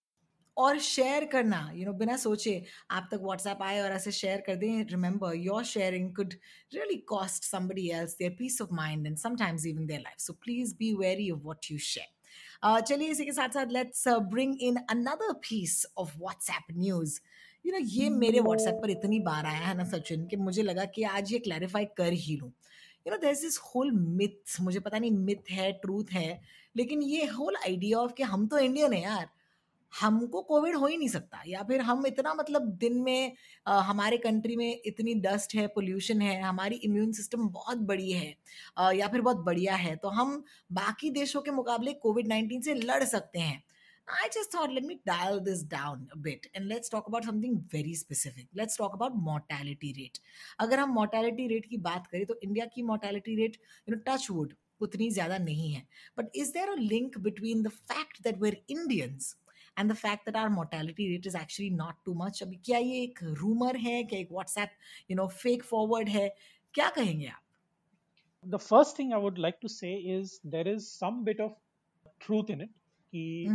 और 0.57 0.77
शेयर 0.79 1.25
करना 1.25 1.59
यू 1.71 1.77
you 1.77 1.85
नो 1.85 1.91
know, 1.91 1.99
बिना 1.99 2.15
सोचे 2.17 2.61
आप 2.91 3.07
तक 3.11 3.19
व्हाट्सएप 3.23 3.61
आए 3.61 3.79
और 3.79 3.91
ऐसे 3.91 4.11
शेयर 4.11 4.41
कर 4.47 4.55
दें 4.55 4.83
remember 4.91 5.35
your 5.35 5.63
sharing 5.65 6.13
could 6.15 6.33
really 6.73 6.97
cost 7.07 7.43
somebody 7.43 7.89
else 7.91 8.17
their 8.19 8.35
peace 8.39 8.61
of 8.61 8.73
mind 8.73 9.07
and 9.07 9.17
sometimes 9.17 9.65
even 9.65 9.85
their 9.87 9.99
life 10.01 10.19
so 10.19 10.33
please 10.43 10.75
be 10.79 10.93
very 10.95 11.29
of 11.31 11.41
what 11.41 11.71
you 11.71 11.77
share 11.87 12.15
चलिए 12.63 13.09
इसी 13.09 13.25
के 13.25 13.31
साथ 13.31 13.49
साथ 13.49 13.71
let's 13.71 14.07
bring 14.31 14.55
in 14.61 14.77
another 14.89 15.33
piece 15.41 15.85
of 15.97 16.17
WhatsApp 16.17 16.77
news 16.77 17.19
you 17.67 17.73
know 17.73 17.79
ये 17.83 18.09
मेरे 18.09 18.39
WhatsApp 18.39 18.79
पर 18.81 18.89
इतनी 18.89 19.19
बार 19.19 19.45
आया 19.45 19.65
है 19.67 19.73
ना 19.77 19.83
सचिन 19.83 20.25
कि 20.27 20.35
मुझे 20.37 20.63
लगा 20.63 20.85
कि 20.85 21.03
आज 21.03 21.31
ये 21.33 21.39
क्लैरिफाई 21.39 21.85
कर 21.97 22.13
ही 22.13 22.35
लूँ। 22.37 22.49
You 23.07 23.11
know 23.11 23.17
there 23.17 23.35
this 23.35 23.57
whole 23.59 23.91
myth 23.91 24.61
मुझे 24.61 24.79
पता 24.79 24.99
नहीं 24.99 25.11
मिथ 25.11 25.51
है 25.51 25.71
ट्रूथ 25.71 26.11
है 26.13 26.41
लेकिन 26.77 27.01
ये 27.01 27.25
होल 27.25 27.55
आइडिया 27.55 27.97
ऑफ़ 27.99 28.13
कि 28.13 28.23
हम 28.23 28.47
तो 28.47 28.59
इंडियन 28.59 28.93
है 28.93 29.01
यार 29.01 29.27
हमको 29.93 30.41
कोविड 30.41 30.75
हो 30.75 30.87
ही 30.87 30.97
नहीं 30.97 31.09
सकता 31.09 31.41
या 31.47 31.63
फिर 31.63 31.81
हम 31.81 32.05
इतना 32.07 32.33
मतलब 32.33 32.61
दिन 32.77 32.97
में 33.03 33.33
आ, 33.67 33.79
हमारे 33.81 34.17
कंट्री 34.17 34.55
में 34.55 34.81
इतनी 34.85 35.13
डस्ट 35.13 35.55
है 35.55 35.67
पोल्यूशन 35.67 36.21
है 36.21 36.41
हमारी 36.41 36.75
इम्यून 36.75 37.11
सिस्टम 37.11 37.47
बहुत 37.49 37.77
बड़ी 37.91 38.11
है 38.11 38.35
आ, 38.77 38.91
या 38.91 39.07
फिर 39.07 39.21
बहुत 39.21 39.37
बढ़िया 39.37 39.75
है 39.75 39.95
तो 39.95 40.09
हम 40.09 40.43
बाकी 40.71 41.09
देशों 41.11 41.41
के 41.41 41.51
मुकाबले 41.51 41.93
कोविड 41.93 42.27
नाइन्टीन 42.27 42.61
से 42.61 42.73
लड़ 42.73 43.03
सकते 43.03 43.39
हैं। 43.39 43.63
I 44.08 44.28
just 44.34 44.50
thought, 44.52 44.72
let 44.72 44.84
me 44.84 45.00
dial 45.06 45.40
this 45.40 45.62
down 45.62 46.08
a 46.12 46.16
bit 46.16 46.46
and 46.54 46.68
let's 46.68 46.88
talk 46.88 47.06
about 47.08 47.24
something 47.24 47.64
very 47.70 47.94
specific. 47.94 48.46
Let's 48.54 48.76
talk 48.76 48.94
about 48.94 49.16
mortality 49.28 49.94
rate. 49.98 50.20
अगर 50.60 50.80
हम 50.80 50.94
mortality 50.94 51.48
rate 51.52 51.68
की 51.70 51.76
बात 51.82 52.06
करें 52.06 52.26
तो 52.26 52.38
इंडिया 52.44 52.66
की 52.74 52.82
mortality 52.88 53.36
rate, 53.42 53.60
you 53.86 53.94
know, 53.94 54.02
touch 54.08 54.28
wood, 54.30 54.56
उतनी 54.80 55.10
ज़्यादा 55.10 55.38
नहीं 55.38 55.72
है. 55.72 55.86
But 56.16 56.30
is 56.34 56.52
there 56.52 56.72
a 56.72 56.80
link 56.80 57.22
between 57.28 57.62
the 57.62 57.74
fact 57.92 58.22
that 58.24 58.38
we're 58.38 58.56
Indians 58.76 59.34
and 59.78 59.90
the 59.92 59.94
fact 59.96 60.24
that 60.26 60.36
are 60.36 60.48
mortality 60.48 61.08
rate 61.08 61.26
is 61.26 61.36
actually 61.36 61.70
not 61.76 61.94
too 62.04 62.14
much 62.14 62.42
अभी 62.42 62.56
क्या 62.64 62.78
ये 62.78 63.02
एक 63.02 63.22
रूमर 63.22 63.76
है 63.86 64.02
क्या 64.04 64.18
एक 64.18 64.32
WhatsApp 64.32 64.70
you 65.10 65.16
know 65.16 65.26
fake 65.42 65.62
forward 65.64 66.08
है 66.08 66.28
क्या 66.74 66.88
कहेंगे 66.98 67.26
आप 67.26 67.40
the 68.44 68.58
first 68.58 68.96
thing 68.98 69.12
I 69.16 69.18
would 69.24 69.36
like 69.42 69.58
to 69.64 69.68
say 69.72 69.90
is 70.12 70.30
there 70.52 70.68
is 70.70 70.86
some 70.92 71.18
bit 71.26 71.40
of 71.42 71.50
truth 72.24 72.48
in 72.54 72.62
it 72.64 72.70
कि 73.13 73.47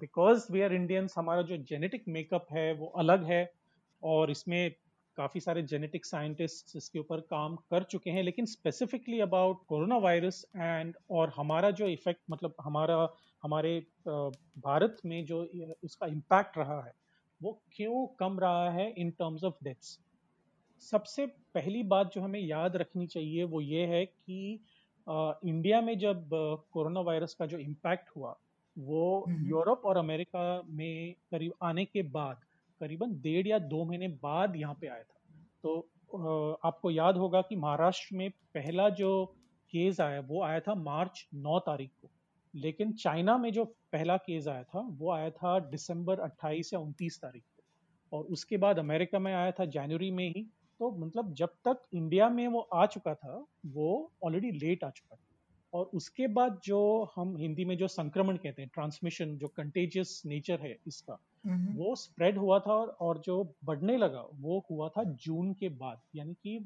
बिकॉज़ 0.00 0.46
वी 0.52 0.60
आर 0.62 0.72
इंडियंस 0.74 1.14
हमारा 1.18 1.42
जो 1.42 1.56
जेनेटिक 1.70 2.04
मेकअप 2.08 2.46
है 2.52 2.72
वो 2.74 2.86
अलग 2.98 3.24
है 3.24 3.50
और 4.02 4.30
इसमें 4.30 4.70
काफ़ी 5.18 5.40
सारे 5.40 5.62
जेनेटिक 5.62 6.06
साइंटिस्ट 6.06 6.76
इसके 6.76 6.98
ऊपर 6.98 7.20
काम 7.30 7.56
कर 7.70 7.82
चुके 7.82 8.10
हैं। 8.10 8.22
लेकिन 8.22 8.46
specifically 8.46 9.20
about 9.20 9.64
corona 9.68 9.96
virus 9.96 10.44
and 10.56 10.94
और 11.10 11.32
हमारा 11.36 11.70
जो 11.70 11.86
इफ़ेक्ट 11.88 12.20
मतलब 12.30 12.54
हमारा 12.60 13.08
हमारे 13.42 13.78
भारत 14.08 14.96
में 15.04 15.24
जो 15.24 15.44
इसका 15.84 16.06
इम्पैक्ट 16.06 16.58
रहा 16.58 16.80
है 16.84 16.92
वो 17.40 17.60
क्यों 17.72 18.06
कम 18.18 18.38
रहा 18.40 18.70
है 18.70 18.90
इन 18.90 19.10
टर्म्स 19.10 19.44
ऑफ़ 19.44 19.64
डेथ्स 19.64 19.98
सबसे 20.82 21.26
पहली 21.54 21.82
बात 21.82 22.12
जो 22.14 22.20
हमें 22.20 22.40
याद 22.40 22.76
रखनी 22.76 23.06
चाहिए 23.06 23.44
वो 23.44 23.60
ये 23.60 23.86
है 23.86 24.04
कि 24.06 24.60
इंडिया 25.06 25.80
में 25.80 25.98
जब 25.98 26.28
कोरोना 26.72 27.00
वायरस 27.00 27.34
का 27.34 27.46
जो 27.46 27.58
इम्पैक्ट 27.58 28.08
हुआ 28.16 28.36
वो 28.76 29.24
यूरोप 29.42 29.84
और 29.86 29.96
अमेरिका 29.96 30.62
में 30.68 31.14
करीब 31.30 31.52
आने 31.62 31.84
के 31.84 32.02
बाद 32.02 32.40
करीबन 32.80 33.12
डेढ़ 33.20 33.46
या 33.46 33.58
दो 33.58 33.84
महीने 33.84 34.08
बाद 34.22 34.56
यहाँ 34.56 34.74
पे 34.80 34.86
आया 34.86 35.02
था। 35.02 35.20
तो 35.62 36.58
आपको 36.64 36.90
याद 36.90 37.16
होगा 37.16 37.40
कि 37.40 37.56
महाराष्ट्र 37.56 38.16
में 38.16 38.30
पहला 38.54 38.88
जो 38.90 39.24
केस 39.72 40.00
आया 40.00 40.20
वो 40.20 40.42
आया 40.42 40.60
था 40.60 40.74
मार्च 40.74 41.26
नौ 41.34 41.58
तारीख 41.58 41.90
को। 42.02 42.10
लेकिन 42.54 42.92
चाइना 42.92 43.36
में 43.38 43.50
जो 43.52 43.64
पहला 43.92 44.16
केस 44.16 44.48
आया 44.48 44.62
था 44.62 44.80
वो 44.90 45.10
आया 45.12 45.30
था 45.30 45.58
दिसंबर 45.60 46.20
28 46.20 46.72
या 46.74 46.80
29 46.80 47.18
तारीख 47.20 47.42
को। 47.42 48.16
और 48.16 48.24
उसके 48.26 48.56
बाद 48.56 48.78
अमेरिका 48.78 49.18
में 49.18 49.32
आया 49.34 49.50
था 49.50 49.64
जनवरी 49.66 50.10
में 50.10 50.28
ही। 50.28 50.42
तो 50.80 50.90
मतलब 50.98 51.32
जब 51.34 51.48
तक 51.64 51.82
इंडिया 51.94 52.28
में 52.28 52.46
वो 52.48 52.60
आ 52.60 52.86
चुका 52.86 53.14
था 53.14 53.44
वो 53.66 54.12
ऑलरेडी 54.24 54.50
लेट 54.50 54.84
आ 54.84 54.90
चुका 54.90 55.16
था। 55.16 55.25
और 55.76 55.90
उसके 55.94 56.26
बाद 56.26 56.60
जो 56.64 56.80
हम 57.16 57.36
हिंदी 57.36 57.64
में 57.64 57.76
जो 57.78 57.88
संक्रमण 57.88 58.36
कहते 58.36 58.62
हैं 58.62 58.70
ट्रांसमिशन 58.74 59.36
जो 59.38 59.48
कंटेजियस 59.48 60.22
नेचर 60.26 60.60
है 60.60 60.76
इसका 60.86 61.18
वो 61.74 61.94
स्प्रेड 61.96 62.38
हुआ 62.38 62.58
था 62.58 62.74
और 63.06 63.18
जो 63.18 63.42
बढ़ने 63.64 63.96
लगा 63.96 64.20
वो 64.40 64.58
हुआ 64.70 64.88
था 64.88 65.04
जून 65.24 65.52
के 65.54 65.68
बाद 65.68 66.00
यानी 66.14 66.34
कि 66.46 66.58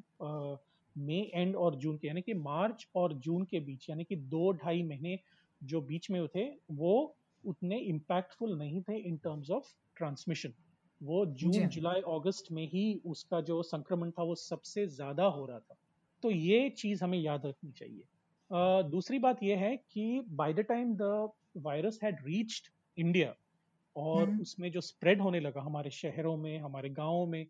मई 0.97 1.21
एंड 1.35 1.57
और 1.57 1.77
जून 1.77 1.97
के 1.97 2.07
यानी 2.09 2.23
कि 2.23 2.35
मार्च 2.35 2.87
और 2.95 3.13
जून 3.19 3.45
के 3.45 3.61
बीच 3.61 3.89
यानी 3.91 4.05
कि 4.05 4.17
दो 4.17 4.51
ढाई 4.55 4.83
महीने 4.83 5.19
जो 5.63 5.81
बीच 5.81 6.11
में 6.11 6.27
थे 6.29 6.49
वो 6.73 6.95
उतने 7.45 7.79
इम्पैक्टफुल 7.79 8.57
नहीं 8.59 8.83
थे 8.83 8.97
इन 8.99 9.17
टर्म्स 9.17 9.51
ऑफ़ 9.51 9.75
ट्रांसमिशन 9.97 10.55
वो 11.01 11.25
जून 11.27 11.69
जुलाई 11.69 12.01
अगस्त 12.09 12.53
में 12.53 12.67
ही 12.69 12.85
उसका 13.07 13.41
जो 13.41 13.63
संक्रमण 13.63 14.11
था 14.11 14.23
वो 14.23 14.35
सबसे 14.35 14.87
ज़्यादा 14.87 15.25
हो 15.27 15.45
रहा 15.47 15.59
था। 15.59 15.77
तो 16.23 16.31
ये 16.31 16.69
चीज़ 16.71 17.05
हमें 17.05 17.19
याद 17.19 17.47
रखनी 17.47 17.73
चाहिए। 17.73 18.03
दूसरी 18.53 19.19
बात 19.19 19.43
यह 19.43 19.59
है 19.59 19.77
कि 19.77 20.25
by 20.29 20.53
the 20.55 20.61
time 20.61 20.95
the 20.97 21.31
virus 21.57 21.99
had 22.05 22.17
reached 22.27 22.69
India 22.97 23.35
और 23.97 24.31
hmm. 24.31 24.41
उसमें 24.41 24.73
जो 24.73 24.81
स्प्रेड 24.81 25.21
होने 25.21 25.41
लगा 25.41 25.61
हमारे 25.61 25.91
शहरों 25.91 26.37
में 26.37 26.59
हमारे 26.59 26.91
गाँवों 26.91 27.27
में 27.27 27.47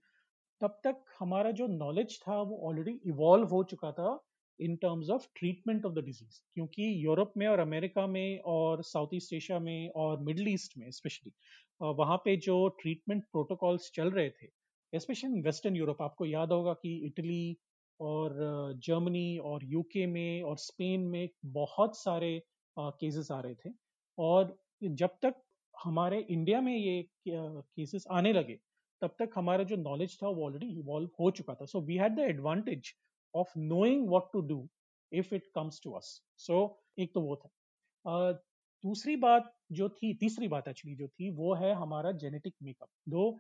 तब 0.61 0.81
तक 0.85 1.05
हमारा 1.19 1.51
जो 1.51 1.67
नॉलेज 1.67 2.21
था 2.23 2.41
वो 2.43 2.61
ऑलरेडी 2.69 3.01
इवॉल्व 3.07 3.49
हो 3.49 3.63
चुका 3.65 3.93
था 3.93 4.25
in 4.61 4.77
terms 4.77 5.11
of 5.11 5.27
treatment 5.37 5.87
of 5.87 5.93
the 5.93 5.99
disease 5.99 6.41
क्योंकि 6.55 7.05
यूरोप 7.05 7.33
में 7.37 7.47
और 7.47 7.59
अमेरिका 7.59 8.07
में 8.07 8.39
और 8.39 8.83
साउथ 8.83 9.09
ईस्ट 9.15 9.33
एशिया 9.33 9.59
में 9.59 9.91
और 9.91 10.21
मिडल 10.21 10.49
ईस्ट 10.49 10.79
में 10.79 10.91
स्पेशली 10.91 11.33
वहाँ 11.81 12.17
पे 12.17 12.37
जो 12.37 12.69
ट्रीटमेंट 12.69 13.25
प्रोटोकॉल्स 13.25 13.91
चल 13.95 14.11
रहे 14.11 14.31
थे 14.31 14.99
स्पेशली 14.99 15.31
इन 15.31 15.43
वेस्टर्न 15.43 15.77
यूरोप 15.77 16.03
आपको 16.03 16.25
याद 16.25 16.53
होगा 16.53 16.73
कि 16.73 16.97
इटली 17.07 17.57
और 18.01 18.35
जर्मनी 18.85 19.39
और 19.39 19.65
यूके 19.65 20.07
में 20.07 20.43
और 20.43 20.57
स्पेन 20.59 21.01
में 21.09 21.29
बहुत 21.45 21.97
सारे 21.99 22.41
केसेस 22.77 23.31
आ 23.33 23.41
रहे 23.41 23.55
थे। 23.55 23.71
और 24.19 24.57
जब 24.83 25.17
तक 25.23 25.43
हमारे 25.75 26.21
इंडिया 26.21 26.61
में 26.61 26.77
ये 26.77 27.03
केसेस 27.29 28.05
आने 28.11 28.33
लगे, 28.33 28.59
तब 29.03 29.15
तक 29.19 29.31
हमारा 29.35 29.65
जो 29.65 29.77
नॉलेज 29.77 30.17
था 30.23 30.29
वो 30.29 30.45
ऑलरेडी 30.47 30.67
इवॉल्व 30.79 31.09
हो 31.21 31.31
चुका 31.31 31.55
था। 31.55 31.65
So 31.65 31.81
we 31.81 31.97
had 31.97 32.15
the 32.17 32.29
advantage 32.29 32.93
of 33.35 33.59
knowing 33.59 34.09
what 34.09 34.33
to 34.33 34.41
do 34.49 34.69
if 35.13 35.35
it 35.35 35.47
comes 35.55 35.81
to 35.85 35.93
us 35.93 36.21
so 36.39 36.59
एक 36.99 37.15
तो 37.15 37.21
वो 37.21 37.37
था। 37.37 37.51
दूसरी 38.85 39.17
बात 39.17 39.53
जो 39.73 39.89
थी, 39.89 40.13
तीसरी 40.15 40.49
बात 40.49 40.69
एक्चुअली 40.69 40.97
जो 40.97 41.09
थी, 41.09 41.31
वो 41.31 41.55
है 41.55 41.73
हमारा 41.75 42.13
जेनेटिक 42.13 42.55
मेकअप 42.63 42.89
दो 43.09 43.31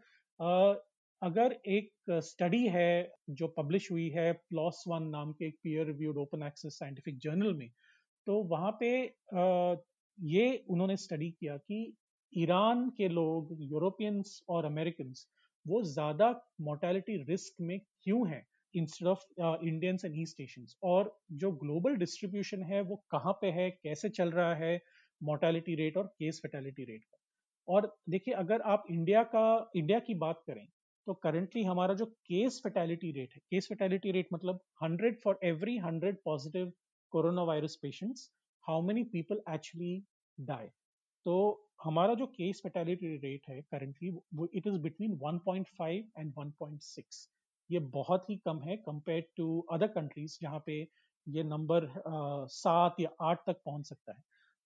अगर 1.22 1.52
एक 1.68 1.90
स्टडी 2.24 2.66
है 2.68 3.12
जो 3.30 3.48
पब्लिश 3.56 3.90
हुई 3.90 4.08
है 4.10 4.32
प्लॉस 4.32 4.82
वन 4.88 5.02
नाम 5.08 5.32
के 5.32 5.46
एक 5.46 5.58
peer 5.62 5.86
reviewed 5.86 6.18
open 6.18 6.42
access 6.42 6.78
scientific 6.78 7.18
journal 7.18 7.54
में 7.54 7.68
तो 8.26 8.42
वहाँ 8.44 8.70
पे 8.80 8.90
ये 10.18 10.46
उन्होंने 10.68 10.96
स्टडी 10.96 11.30
किया 11.30 11.56
कि 11.58 11.78
ईरान 12.32 12.88
के 12.90 13.08
लोग 13.08 13.56
यूरोपियंस 13.62 14.40
और 14.48 14.64
अमेरिकन 14.64 15.12
वो 15.66 15.82
ज़्यादा 15.84 16.30
मोर्टेलिटी 16.60 17.16
रिस्क 17.24 17.60
में 17.60 17.78
क्यों 18.04 18.28
है 18.28 18.44
instead 18.74 19.08
of 19.08 19.24
Indians 19.64 20.04
and 20.04 20.14
East 20.18 20.40
Asians 20.40 20.76
और 20.84 21.16
जो 21.34 21.50
ग्लोबल 21.62 21.96
डिस्ट्रीब्यूशन 21.96 22.62
है 22.62 22.80
वो 22.82 22.96
कहाँ 23.10 23.32
पे 23.40 23.50
है, 23.50 23.70
कैसे 23.70 24.08
चल 24.10 24.30
रहा 24.30 24.54
है 24.54 24.80
मोर्टेलिटी 25.20 25.74
रेट 25.74 25.96
और 25.96 26.06
केस 26.18 26.40
फेटेलिटी 26.42 26.84
रेट 26.84 27.04
का? 27.04 27.18
और 27.68 27.96
देखिए, 28.08 28.34
अगर 28.34 28.60
आप 28.62 28.84
इंडिया 28.90 29.22
का 29.34 29.70
इंडिया 29.76 29.98
की 30.00 30.14
बात 30.16 30.42
करें 30.46 30.66
तो 31.10 31.14
करेंटली 31.14 31.62
हमारा 31.64 31.94
जो 31.94 32.04
केस 32.06 32.60
फेटेलिटी 32.64 33.10
रेट 33.12 33.32
है 33.34 33.40
केस 33.50 33.66
फेटेलिटी 33.68 34.10
रेट 34.12 34.28
मतलब 34.32 34.58
100 34.82 35.16
for 35.22 35.38
every 35.44 35.78
100 35.78 36.12
positive 36.24 36.72
corona 37.12 37.42
virus 37.42 37.74
patients 37.82 38.30
how 38.64 38.82
many 38.82 39.02
people 39.04 39.40
actually 39.54 39.94
die 40.38 40.66
तो 41.26 41.34
हमारा 41.84 42.14
जो 42.14 42.26
केस 42.26 42.60
फेटेलिटी 42.64 43.16
रेट 43.16 43.48
है 43.48 43.60
करेंटली 43.62 44.10
वो 44.10 44.48
इट 44.54 44.66
इज़ 44.66 44.76
बिटवीन 44.78 45.18
1.5 45.24 46.04
एंड 46.18 46.32
1.6 46.34 47.26
ये 47.70 47.78
बहुत 47.96 48.30
ही 48.30 48.36
कम 48.36 48.60
है 48.62 48.76
कंपेयर 48.76 49.26
टू 49.36 49.48
अदर 49.72 49.86
कंट्रीज़ 49.86 50.38
जहाँ 50.42 50.62
पे 50.66 50.80
ये 51.26 51.42
नंबर 51.44 51.92
सात 52.52 53.00
या 53.00 53.10
आठ 53.22 53.42
तक 53.46 53.60
पहुँच 53.64 53.86
सकता 53.86 54.12
है। 54.12 54.22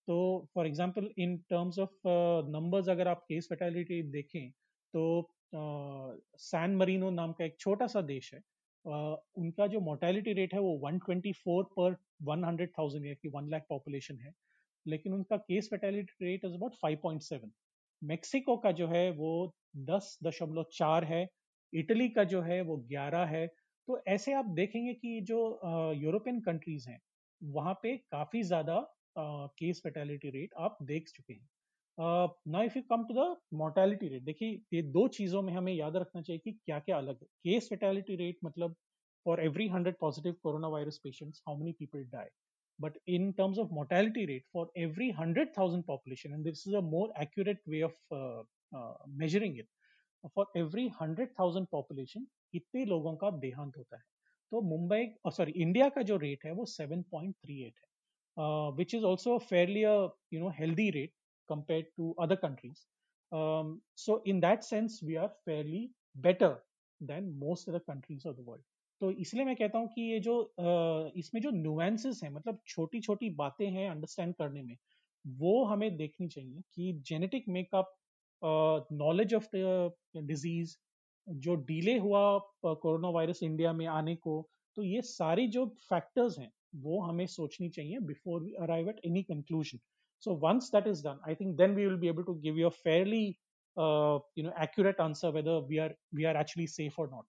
तो 0.09 0.17
for 0.55 0.67
example 0.67 1.09
in 1.19 1.37
terms 1.51 1.79
of 1.79 2.09
numbers 2.51 2.89
अगर 2.89 3.09
आप 3.09 3.25
केस 3.29 3.47
फेटेलिटी 3.51 4.03
देखें 4.11 4.51
तो 4.95 5.31
सैन 5.53 6.77
मरीनो 6.77 7.11
नाम 7.11 7.33
का 7.33 7.45
एक 7.45 7.57
छोटा 7.61 7.87
सा 7.87 8.01
देश 8.03 8.33
है। 8.35 8.41
uh, 8.41 9.17
उनका 9.37 9.67
जो 9.67 9.81
मोर्टेलिटी 9.81 10.33
रेट 10.33 10.55
है 10.55 10.61
वो 10.61 10.73
124 10.81 11.65
पर 11.79 11.97
100,000 12.23 13.07
या 13.07 13.15
कि 13.15 13.29
1 13.31 13.49
लाख 13.51 13.67
पॉपुलेशन 13.69 14.19
है। 14.19 14.33
लेकिन 14.87 15.13
उनका 15.15 15.37
case 15.39 15.69
fatality 15.71 16.25
rate 16.27 16.45
is 16.45 16.55
about 16.55 16.75
5.7 16.77 17.51
Mexico 18.03 18.57
का 18.57 18.73
जो 18.73 18.89
है 18.89 19.11
वो 19.13 19.31
दस 19.85 20.19
दशमलव 20.25 20.65
चार 20.73 21.05
है। 21.05 21.27
इटली 21.73 22.09
का 22.11 22.25
जो 22.25 22.41
है 22.43 22.61
वो 22.63 22.77
ग्यारह 22.89 23.25
है। 23.27 23.47
तो 23.89 24.03
ऐसे 24.09 24.33
आप 24.35 24.47
देखेंगे 24.57 24.95
कि 24.95 25.21
जो 25.23 25.41
यूरोपियन 25.95 26.41
कंट्रीज़ 26.41 26.89
हैं 26.91 27.01
वहाँ 27.41 27.75
पे 27.83 27.97
काफ़ी 28.13 28.43
ज़्यादा 28.43 28.81
केस 29.19 29.81
फेटेलिटी 29.85 30.31
रेट 30.31 30.55
आप 30.59 30.79
देख 30.83 31.09
चुके 31.09 31.33
हैं। 31.35 31.49
ना 31.99 32.63
if 32.63 32.79
you 32.79 32.83
come 32.91 33.05
to 33.05 33.15
the 33.15 33.37
mortality 33.55 34.09
rate 34.09 34.23
देखिए 34.23 34.61
ये 34.75 34.83
दो 34.93 35.07
चीज़ों 35.09 35.43
में 35.43 35.53
हमें 35.53 35.73
याद 35.73 35.97
रखना 35.97 36.23
चाहिए 36.23 36.39
कि 36.39 36.53
क्या 36.53 36.79
क्या 36.79 36.99
अलग 36.99 37.19
है। 37.23 37.27
केस 37.45 37.69
फेटेलिटी 37.69 38.17
रेट 38.17 38.39
मतलब 38.45 38.77
for 39.27 39.41
every 39.41 39.69
hundred 39.69 39.97
positive 40.01 40.37
corona 40.43 40.69
virus 40.69 40.99
patients 41.05 41.43
how 41.49 41.57
many 41.59 41.73
people 41.73 42.05
die 42.17 42.29
in 43.07 43.27
terms 43.33 43.59
of 43.59 43.71
mortality 43.71 44.23
rate 44.27 44.45
for 44.53 44.63
every 44.77 45.09
100,000 45.11 45.83
population 45.87 46.33
and 46.33 46.45
this 46.45 46.63
is 46.67 46.75
a 46.75 46.81
more 46.83 47.09
accurate 47.17 47.61
way 47.67 47.83
of 47.83 47.93
uh, 48.11 48.43
uh, 48.73 48.95
measuring 49.21 49.57
it 49.57 49.69
for 50.35 50.47
every 50.57 50.89
hundred 51.01 51.29
thousand 51.39 51.67
population 51.73 52.27
इतने 52.55 52.85
लोगों 52.85 53.15
का 53.17 53.31
देहांत 53.31 53.77
होता 53.77 53.97
है? 53.97 54.03
तो 54.53 54.61
Mumbai 54.61 55.07
sorry 55.27 55.53
India 55.53 55.89
का 55.89 56.03
जो 56.03 56.17
rate 56.17 56.45
है 56.45 56.53
वो 56.53 56.65
सेवन 56.65 57.03
पॉइंट 57.11 57.35
थ्री 57.35 57.61
एट 57.63 57.75
है। 57.79 58.71
Which 58.77 58.95
is 58.95 59.05
also 59.05 59.39
fairly 59.39 59.83
you 59.83 60.41
know 60.41 60.49
healthy 60.59 60.89
rate 60.91 61.13
compare 61.49 61.91
to 61.97 62.11
other 62.23 62.37
countries 62.45 62.85
so 63.99 64.23
in 64.27 64.41
that 64.41 64.63
sense 64.63 65.01
we 65.05 65.15
are 65.17 65.29
fairly 65.45 65.89
better 66.19 66.57
than 67.01 67.33
most 67.39 67.69
other 67.69 67.79
countries 67.89 68.29
of 68.29 68.37
the 68.37 68.45
world 68.49 68.65
तो 69.01 69.11
इसलिए 69.21 69.45
मैं 69.45 69.55
कहता 69.57 69.79
हूँ 69.79 69.89
कि 69.95 70.03
ये 70.03 70.19
जो 70.21 70.35
इसमें 71.17 71.41
जो 71.43 71.51
न्यूएंसेस 71.53 72.21
हैं 72.25 72.31
मतलब 72.31 72.59
छोटी 72.67 73.01
छोटी 73.01 73.31
बातें 73.37 73.67
हैं 73.71 73.91
अंडरस्टैंड 73.91 74.35
करने 74.35 74.63
में, 74.63 74.77
वो 75.25 75.65
हमें 75.65 75.97
देखनी 75.97 76.29
चाहिए 76.29 76.63
कि 76.75 76.93
genetic 77.07 77.49
makeup 77.49 77.95
knowledge 78.93 79.35
of 79.35 79.49
disease 80.17 80.77
जो 81.27 81.55
डिले 81.65 81.97
हुआ 81.99 82.23
कोरोना 82.65 83.09
वायरस 83.09 83.43
इंडिया 83.43 83.73
में 83.73 83.87
आने 83.89 84.15
को 84.17 84.37
तो 84.77 84.83
ये 84.83 85.01
सारी 85.03 85.47
जो 85.49 85.67
फैक्टर्स 85.83 86.39
हैं, 86.39 86.51
वो 86.77 87.01
हमें 87.03 87.27
सोचनी 87.27 87.69
चाहिए 87.69 87.99
before 88.03 88.43
we 88.43 88.53
arrive 88.63 88.89
at 88.89 89.01
any 89.05 89.23
conclusion 89.23 89.79
so 90.25 90.33
once 90.43 90.71
that 90.71 90.87
is 90.87 91.03
done 91.03 91.19
i 91.27 91.35
think 91.39 91.57
then 91.57 91.75
we 91.75 91.87
will 91.87 92.01
be 92.05 92.09
able 92.09 92.25
to 92.25 92.35
give 92.43 92.57
you 92.57 92.67
a 92.67 92.77
fairly 92.87 93.25
uh, 93.77 94.19
you 94.37 94.45
know 94.45 94.53
accurate 94.57 95.01
answer 95.01 95.31
whether 95.31 95.57
we 95.71 95.79
are 95.79 95.93
we 96.13 96.25
are 96.25 96.37
actually 96.43 96.67
safe 96.67 96.99
or 96.99 97.09
not 97.09 97.27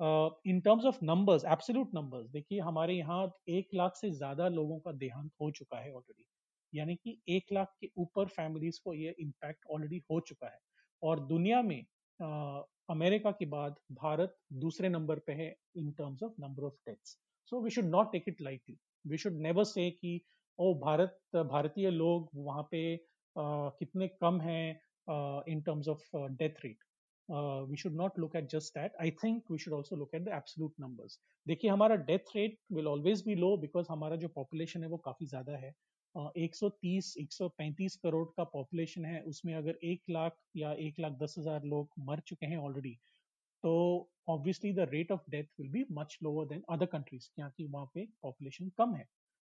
uh, 0.00 0.28
in 0.44 0.60
terms 0.62 0.84
of 0.84 1.00
numbers 1.02 1.44
absolute 1.56 1.92
numbers 1.98 2.26
देखिए 2.32 2.60
हमारे 2.60 2.94
यहाँ 2.94 3.20
एक 3.58 3.68
लाख 3.74 3.96
से 3.96 4.10
ज़्यादा 4.12 4.48
लोगों 4.58 4.78
का 4.86 4.92
देहांत 5.04 5.30
हो 5.40 5.50
चुका 5.58 5.78
है 5.80 5.92
ऑलरेडी 5.92 6.24
यानी 6.72 6.94
कि 6.96 7.18
एक 7.36 7.52
लाख 7.52 7.74
के 7.80 7.90
ऊपर 7.98 8.26
फैमिलीज़ 8.36 8.80
को 8.84 8.94
ये 8.94 9.14
इम्पैक्ट 9.20 9.66
ऑलरेडी 9.74 10.02
हो 10.10 10.20
चुका 10.28 10.46
है 10.46 10.58
और 11.02 11.20
दुनिया 11.26 11.62
में 11.62 11.82
अमेरिका 12.90 13.30
के 13.38 13.46
बाद 13.46 13.76
भारत 13.92 14.36
दूसरे 14.64 14.88
नंबर 14.88 15.18
पे 15.26 15.32
है 15.40 15.54
in 15.76 15.90
terms 15.98 16.22
of 16.22 16.32
number 16.40 16.64
of 16.64 16.74
deaths 16.88 17.16
so 17.50 17.60
we 17.62 17.70
should 17.70 17.84
not 17.90 18.12
take 18.12 18.24
it 18.28 18.40
lightly 18.42 18.78
we 19.04 19.18
should 19.18 19.40
never 19.46 19.64
say 19.64 19.90
कि 19.90 20.20
ओ 20.58 20.72
भारत, 20.74 21.18
भारतीय 21.34 21.90
लोग 21.90 22.28
वहाँ 22.36 22.62
पे 22.70 22.82
कितने 23.36 24.08
कम 24.20 24.40
हैं 24.40 24.80
in 25.48 25.60
terms 25.60 25.88
of 25.88 26.16
death 26.34 26.64
rate 26.64 26.78
we 27.70 27.76
should 27.76 27.96
not 27.96 28.18
look 28.18 28.36
at 28.36 28.48
just 28.50 28.74
that 28.78 28.92
I 29.00 29.10
think 29.22 29.50
we 29.50 29.58
should 29.58 29.74
also 29.74 29.96
look 29.96 30.14
at 30.14 30.22
the 30.22 30.28
absolute 30.34 30.74
numbers 30.80 31.18
देखिए, 31.46 31.70
हमारा 31.70 31.94
death 31.96 32.36
rate 32.36 32.58
will 32.72 32.86
always 32.88 33.22
be 33.26 33.34
low 33.34 33.56
because 33.56 33.86
हमारा 33.90 34.16
जो 34.16 34.28
पॉपुलेशन 34.28 34.82
है 34.82 34.88
वो 34.88 34.96
काफ़ी 35.04 35.26
ज़्यादा 35.26 35.56
है। 35.56 35.72
130 36.38 37.14
135 37.18 37.96
करोड़ 38.02 38.26
का 38.36 38.44
पॉपुलेशन 38.44 39.04
है। 39.04 39.20
उसमें 39.24 39.54
अगर 39.54 39.78
एक 39.84 40.02
लाख 40.10 40.36
या 40.56 40.72
एक 40.80 41.00
लाख 41.00 41.12
दस 41.22 41.34
हज़ार 41.38 41.64
लोग 41.64 41.90
मर 42.00 42.20
चुके 42.26 42.46
हैं 42.46 42.56
ऑलरेडी 42.58 42.94
तो 43.64 43.74
obviously 44.28 44.72
the 44.72 44.88
rate 44.92 45.12
of 45.12 45.30
death 45.30 45.44
will 45.60 45.70
be 45.70 45.84
much 45.92 46.18
lower 46.22 46.46
than 46.48 46.62
other 46.70 46.86
countries 46.86 47.28
क्योंकि 47.34 47.66
वहाँ 47.66 47.90
पे 47.94 48.06
पॉपुलेशन 48.22 48.68
कम 48.78 48.94
है। 48.94 49.06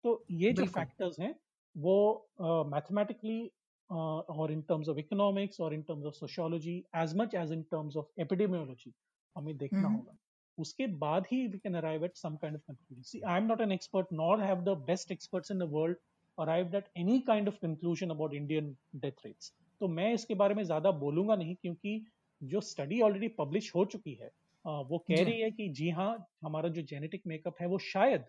तो 0.05 0.25
ये 0.31 0.53
जो 0.53 0.65
फैक्टर्स 0.67 1.21
हैं 1.21 1.35
वो 1.77 1.97
मैथमेटिकली 2.41 3.51
और 3.91 4.53
इन 4.53 4.63
टर्म्स 4.63 4.89
ऑफ़ 4.89 4.99
इकोनॉमिक्स 4.99 5.61
और 5.61 5.75
in 5.75 5.83
terms 5.83 6.07
of 6.07 6.15
sociology 6.15 6.77
as 6.97 7.15
much 7.17 7.35
as 7.35 7.53
in 7.53 7.63
terms 7.63 7.97
of 7.97 8.21
epidemiology 8.21 8.93
हमें 9.37 9.57
देखना 9.57 9.89
होगा। 9.89 10.17
उसके 10.59 10.87
बाद 11.03 11.27
ही 11.33 11.47
we 11.47 11.59
can 11.59 11.75
arrive 11.75 12.05
at 12.05 12.17
some 12.17 12.37
kind 12.37 12.57
of 12.57 12.63
conclusion 12.63 13.03
see 13.03 13.21
I 13.21 13.41
am 13.41 13.47
not 13.47 13.61
an 13.61 13.73
expert 13.73 14.13
nor 14.13 14.43
have 14.43 14.63
the 14.65 14.77
best 14.87 15.13
experts 15.13 15.51
in 15.51 15.59
the 15.59 15.69
world 15.73 15.97
arrived 16.39 16.75
at 16.75 16.87
any 16.97 17.23
kind 17.23 17.49
of 17.49 17.61
conclusion 17.61 18.11
about 18.11 18.35
Indian 18.35 18.69
death 19.01 19.25
rates. 19.25 19.53
तो 19.81 19.89
मैं 19.89 20.13
इसके 20.15 20.35
बारे 20.35 20.55
में 20.55 20.63
ज़्यादा 20.65 20.91
बोलूँगा 20.91 21.37
नहीं 21.37 21.55
क्योंकि 21.55 22.05
जो 22.41 22.61
स्टडी 22.61 23.01
ऑलरेडी 23.01 23.29
पब्लिश 23.29 23.75
हो 23.75 23.85
चुकी 23.85 24.15
है 24.15 24.31
वो 24.65 24.99
कह 24.99 25.23
रही 25.25 25.41
है 25.41 25.51
कि 25.51 25.69
जी 25.69 25.91
हाँ 25.91 26.27
हमारा 26.43 26.69
जो 26.69 26.83
जेनेटिक 26.83 27.23
मेकअप 27.27 27.61
है 27.61 27.67
वो 27.67 27.79
शायद 27.79 28.25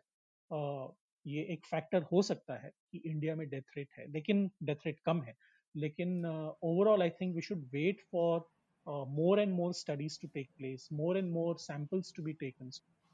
ये 1.25 1.41
एक 1.53 1.65
फैक्टर 1.65 2.01
हो 2.11 2.21
सकता 2.21 2.53
है 2.55 2.71
कि 2.91 3.01
इंडिया 3.05 3.35
में 3.35 3.47
डेथ 3.49 3.77
रेट 3.77 3.89
है, 3.97 4.11
लेकिन 4.11 4.49
डेथ 4.63 4.85
रेट 4.85 4.99
कम 5.05 5.21
है। 5.21 5.35
लेकिन 5.75 6.25
overall 6.63 7.01
I 7.01 7.09
think 7.21 7.35
we 7.35 7.41
should 7.41 7.67
wait 7.73 8.01
for 8.11 8.49
more 9.09 9.39
and 9.39 9.53
more 9.53 9.73
studies 9.73 10.19
to 10.21 10.27
take 10.33 10.49
place 10.57 10.87
more 10.93 11.17
and 11.17 11.31
more 11.31 11.57
samples 11.59 12.13
to 12.15 12.23
be 12.23 12.33
taken 12.35 12.71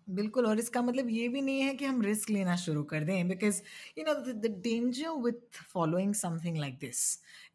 बिल्कुल, 0.07 0.45
और 0.45 0.59
इसका 0.59 0.81
मतलब 0.81 1.09
ये 1.09 1.27
भी 1.27 1.41
नहीं 1.41 1.61
है 1.61 1.73
कि 1.75 1.85
हम 1.85 2.01
रिस्क 2.01 2.29
लेना 2.29 2.55
शुरू 2.55 2.83
कर 2.91 3.03
दें 3.03 3.27
because 3.27 3.61
you 3.97 4.03
know 4.05 4.13
the 4.33 4.51
danger 4.63 5.09
with 5.23 5.57
following 5.73 6.13
something 6.15 6.57
like 6.57 6.77
this 6.79 7.01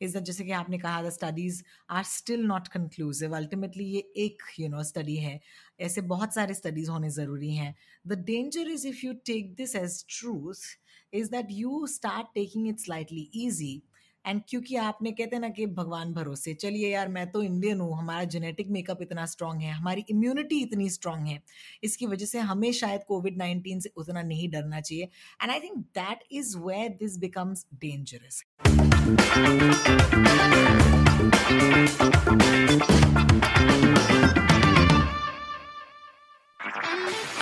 is 0.03 0.15
that 0.15 0.25
जैसे 0.25 0.45
कि 0.45 0.51
आपने 0.53 0.79
कहा 0.79 1.03
the 1.03 1.11
studies 1.11 1.63
are 1.91 2.03
still 2.05 2.45
not 2.47 2.69
conclusive 2.69 3.37
ultimately 3.37 3.85
ये 3.85 4.01
एक 4.17 4.43
यू 4.59 4.69
नो 4.69 4.83
स्टडी 4.83 5.17
है 5.17 5.41
ऐसे 5.83 6.01
बहुत 6.09 6.35
सारे 6.35 6.55
स्टडीज़ 6.55 6.91
होने 6.91 7.11
ज़रूरी 7.11 7.55
हैं। 7.55 7.75
The 8.07 8.19
danger 8.27 8.71
is 8.71 8.87
if 8.89 9.07
you 9.07 9.13
take 9.27 9.55
this 9.55 9.77
as 9.77 10.05
truth 10.11 11.15
is 11.15 11.31
that 11.31 11.47
you 11.51 11.87
start 11.87 12.27
taking 12.35 12.69
it 12.69 12.81
slightly 12.81 13.31
easy 13.37 13.83
and 14.25 14.41
क्योंकि 14.49 14.77
आपने 14.77 15.11
कहते 15.13 15.39
ना 15.39 15.49
कि 15.49 15.65
भगवान 15.69 16.13
भरोसे, 16.15 16.53
चलिए 16.55 16.89
यार 16.89 17.09
मैं 17.09 17.27
तो 17.31 17.43
इंडियन 17.43 17.81
हूँ, 17.81 17.97
हमारा 17.99 18.25
जेनेटिक 18.25 18.69
मेकअप 18.71 18.99
इतना 19.03 19.25
स्ट्रांग 19.27 19.61
है, 19.63 19.73
हमारी 19.73 20.05
इम्यूनिटी 20.11 20.61
इतनी 20.63 20.89
स्ट्रांग 20.91 21.27
है, 21.27 21.43
इसकी 21.85 22.07
वजह 22.07 22.27
से 22.27 22.39
हमें 22.41 22.71
शायद 22.73 23.01
कोविड 23.09 23.39
नाइन्टीन 23.39 23.81
से 23.81 23.91
उतना 23.97 24.23
नहीं 24.23 24.49
डरना 24.51 24.81
चाहिए। 24.81 25.05
And 25.43 25.51
I 25.51 25.61
think 25.61 25.79
that 25.99 26.25
is 26.33 26.57
where 26.59 26.89
this 27.01 27.19
becomes 27.19 27.67
dangerous 27.75 28.43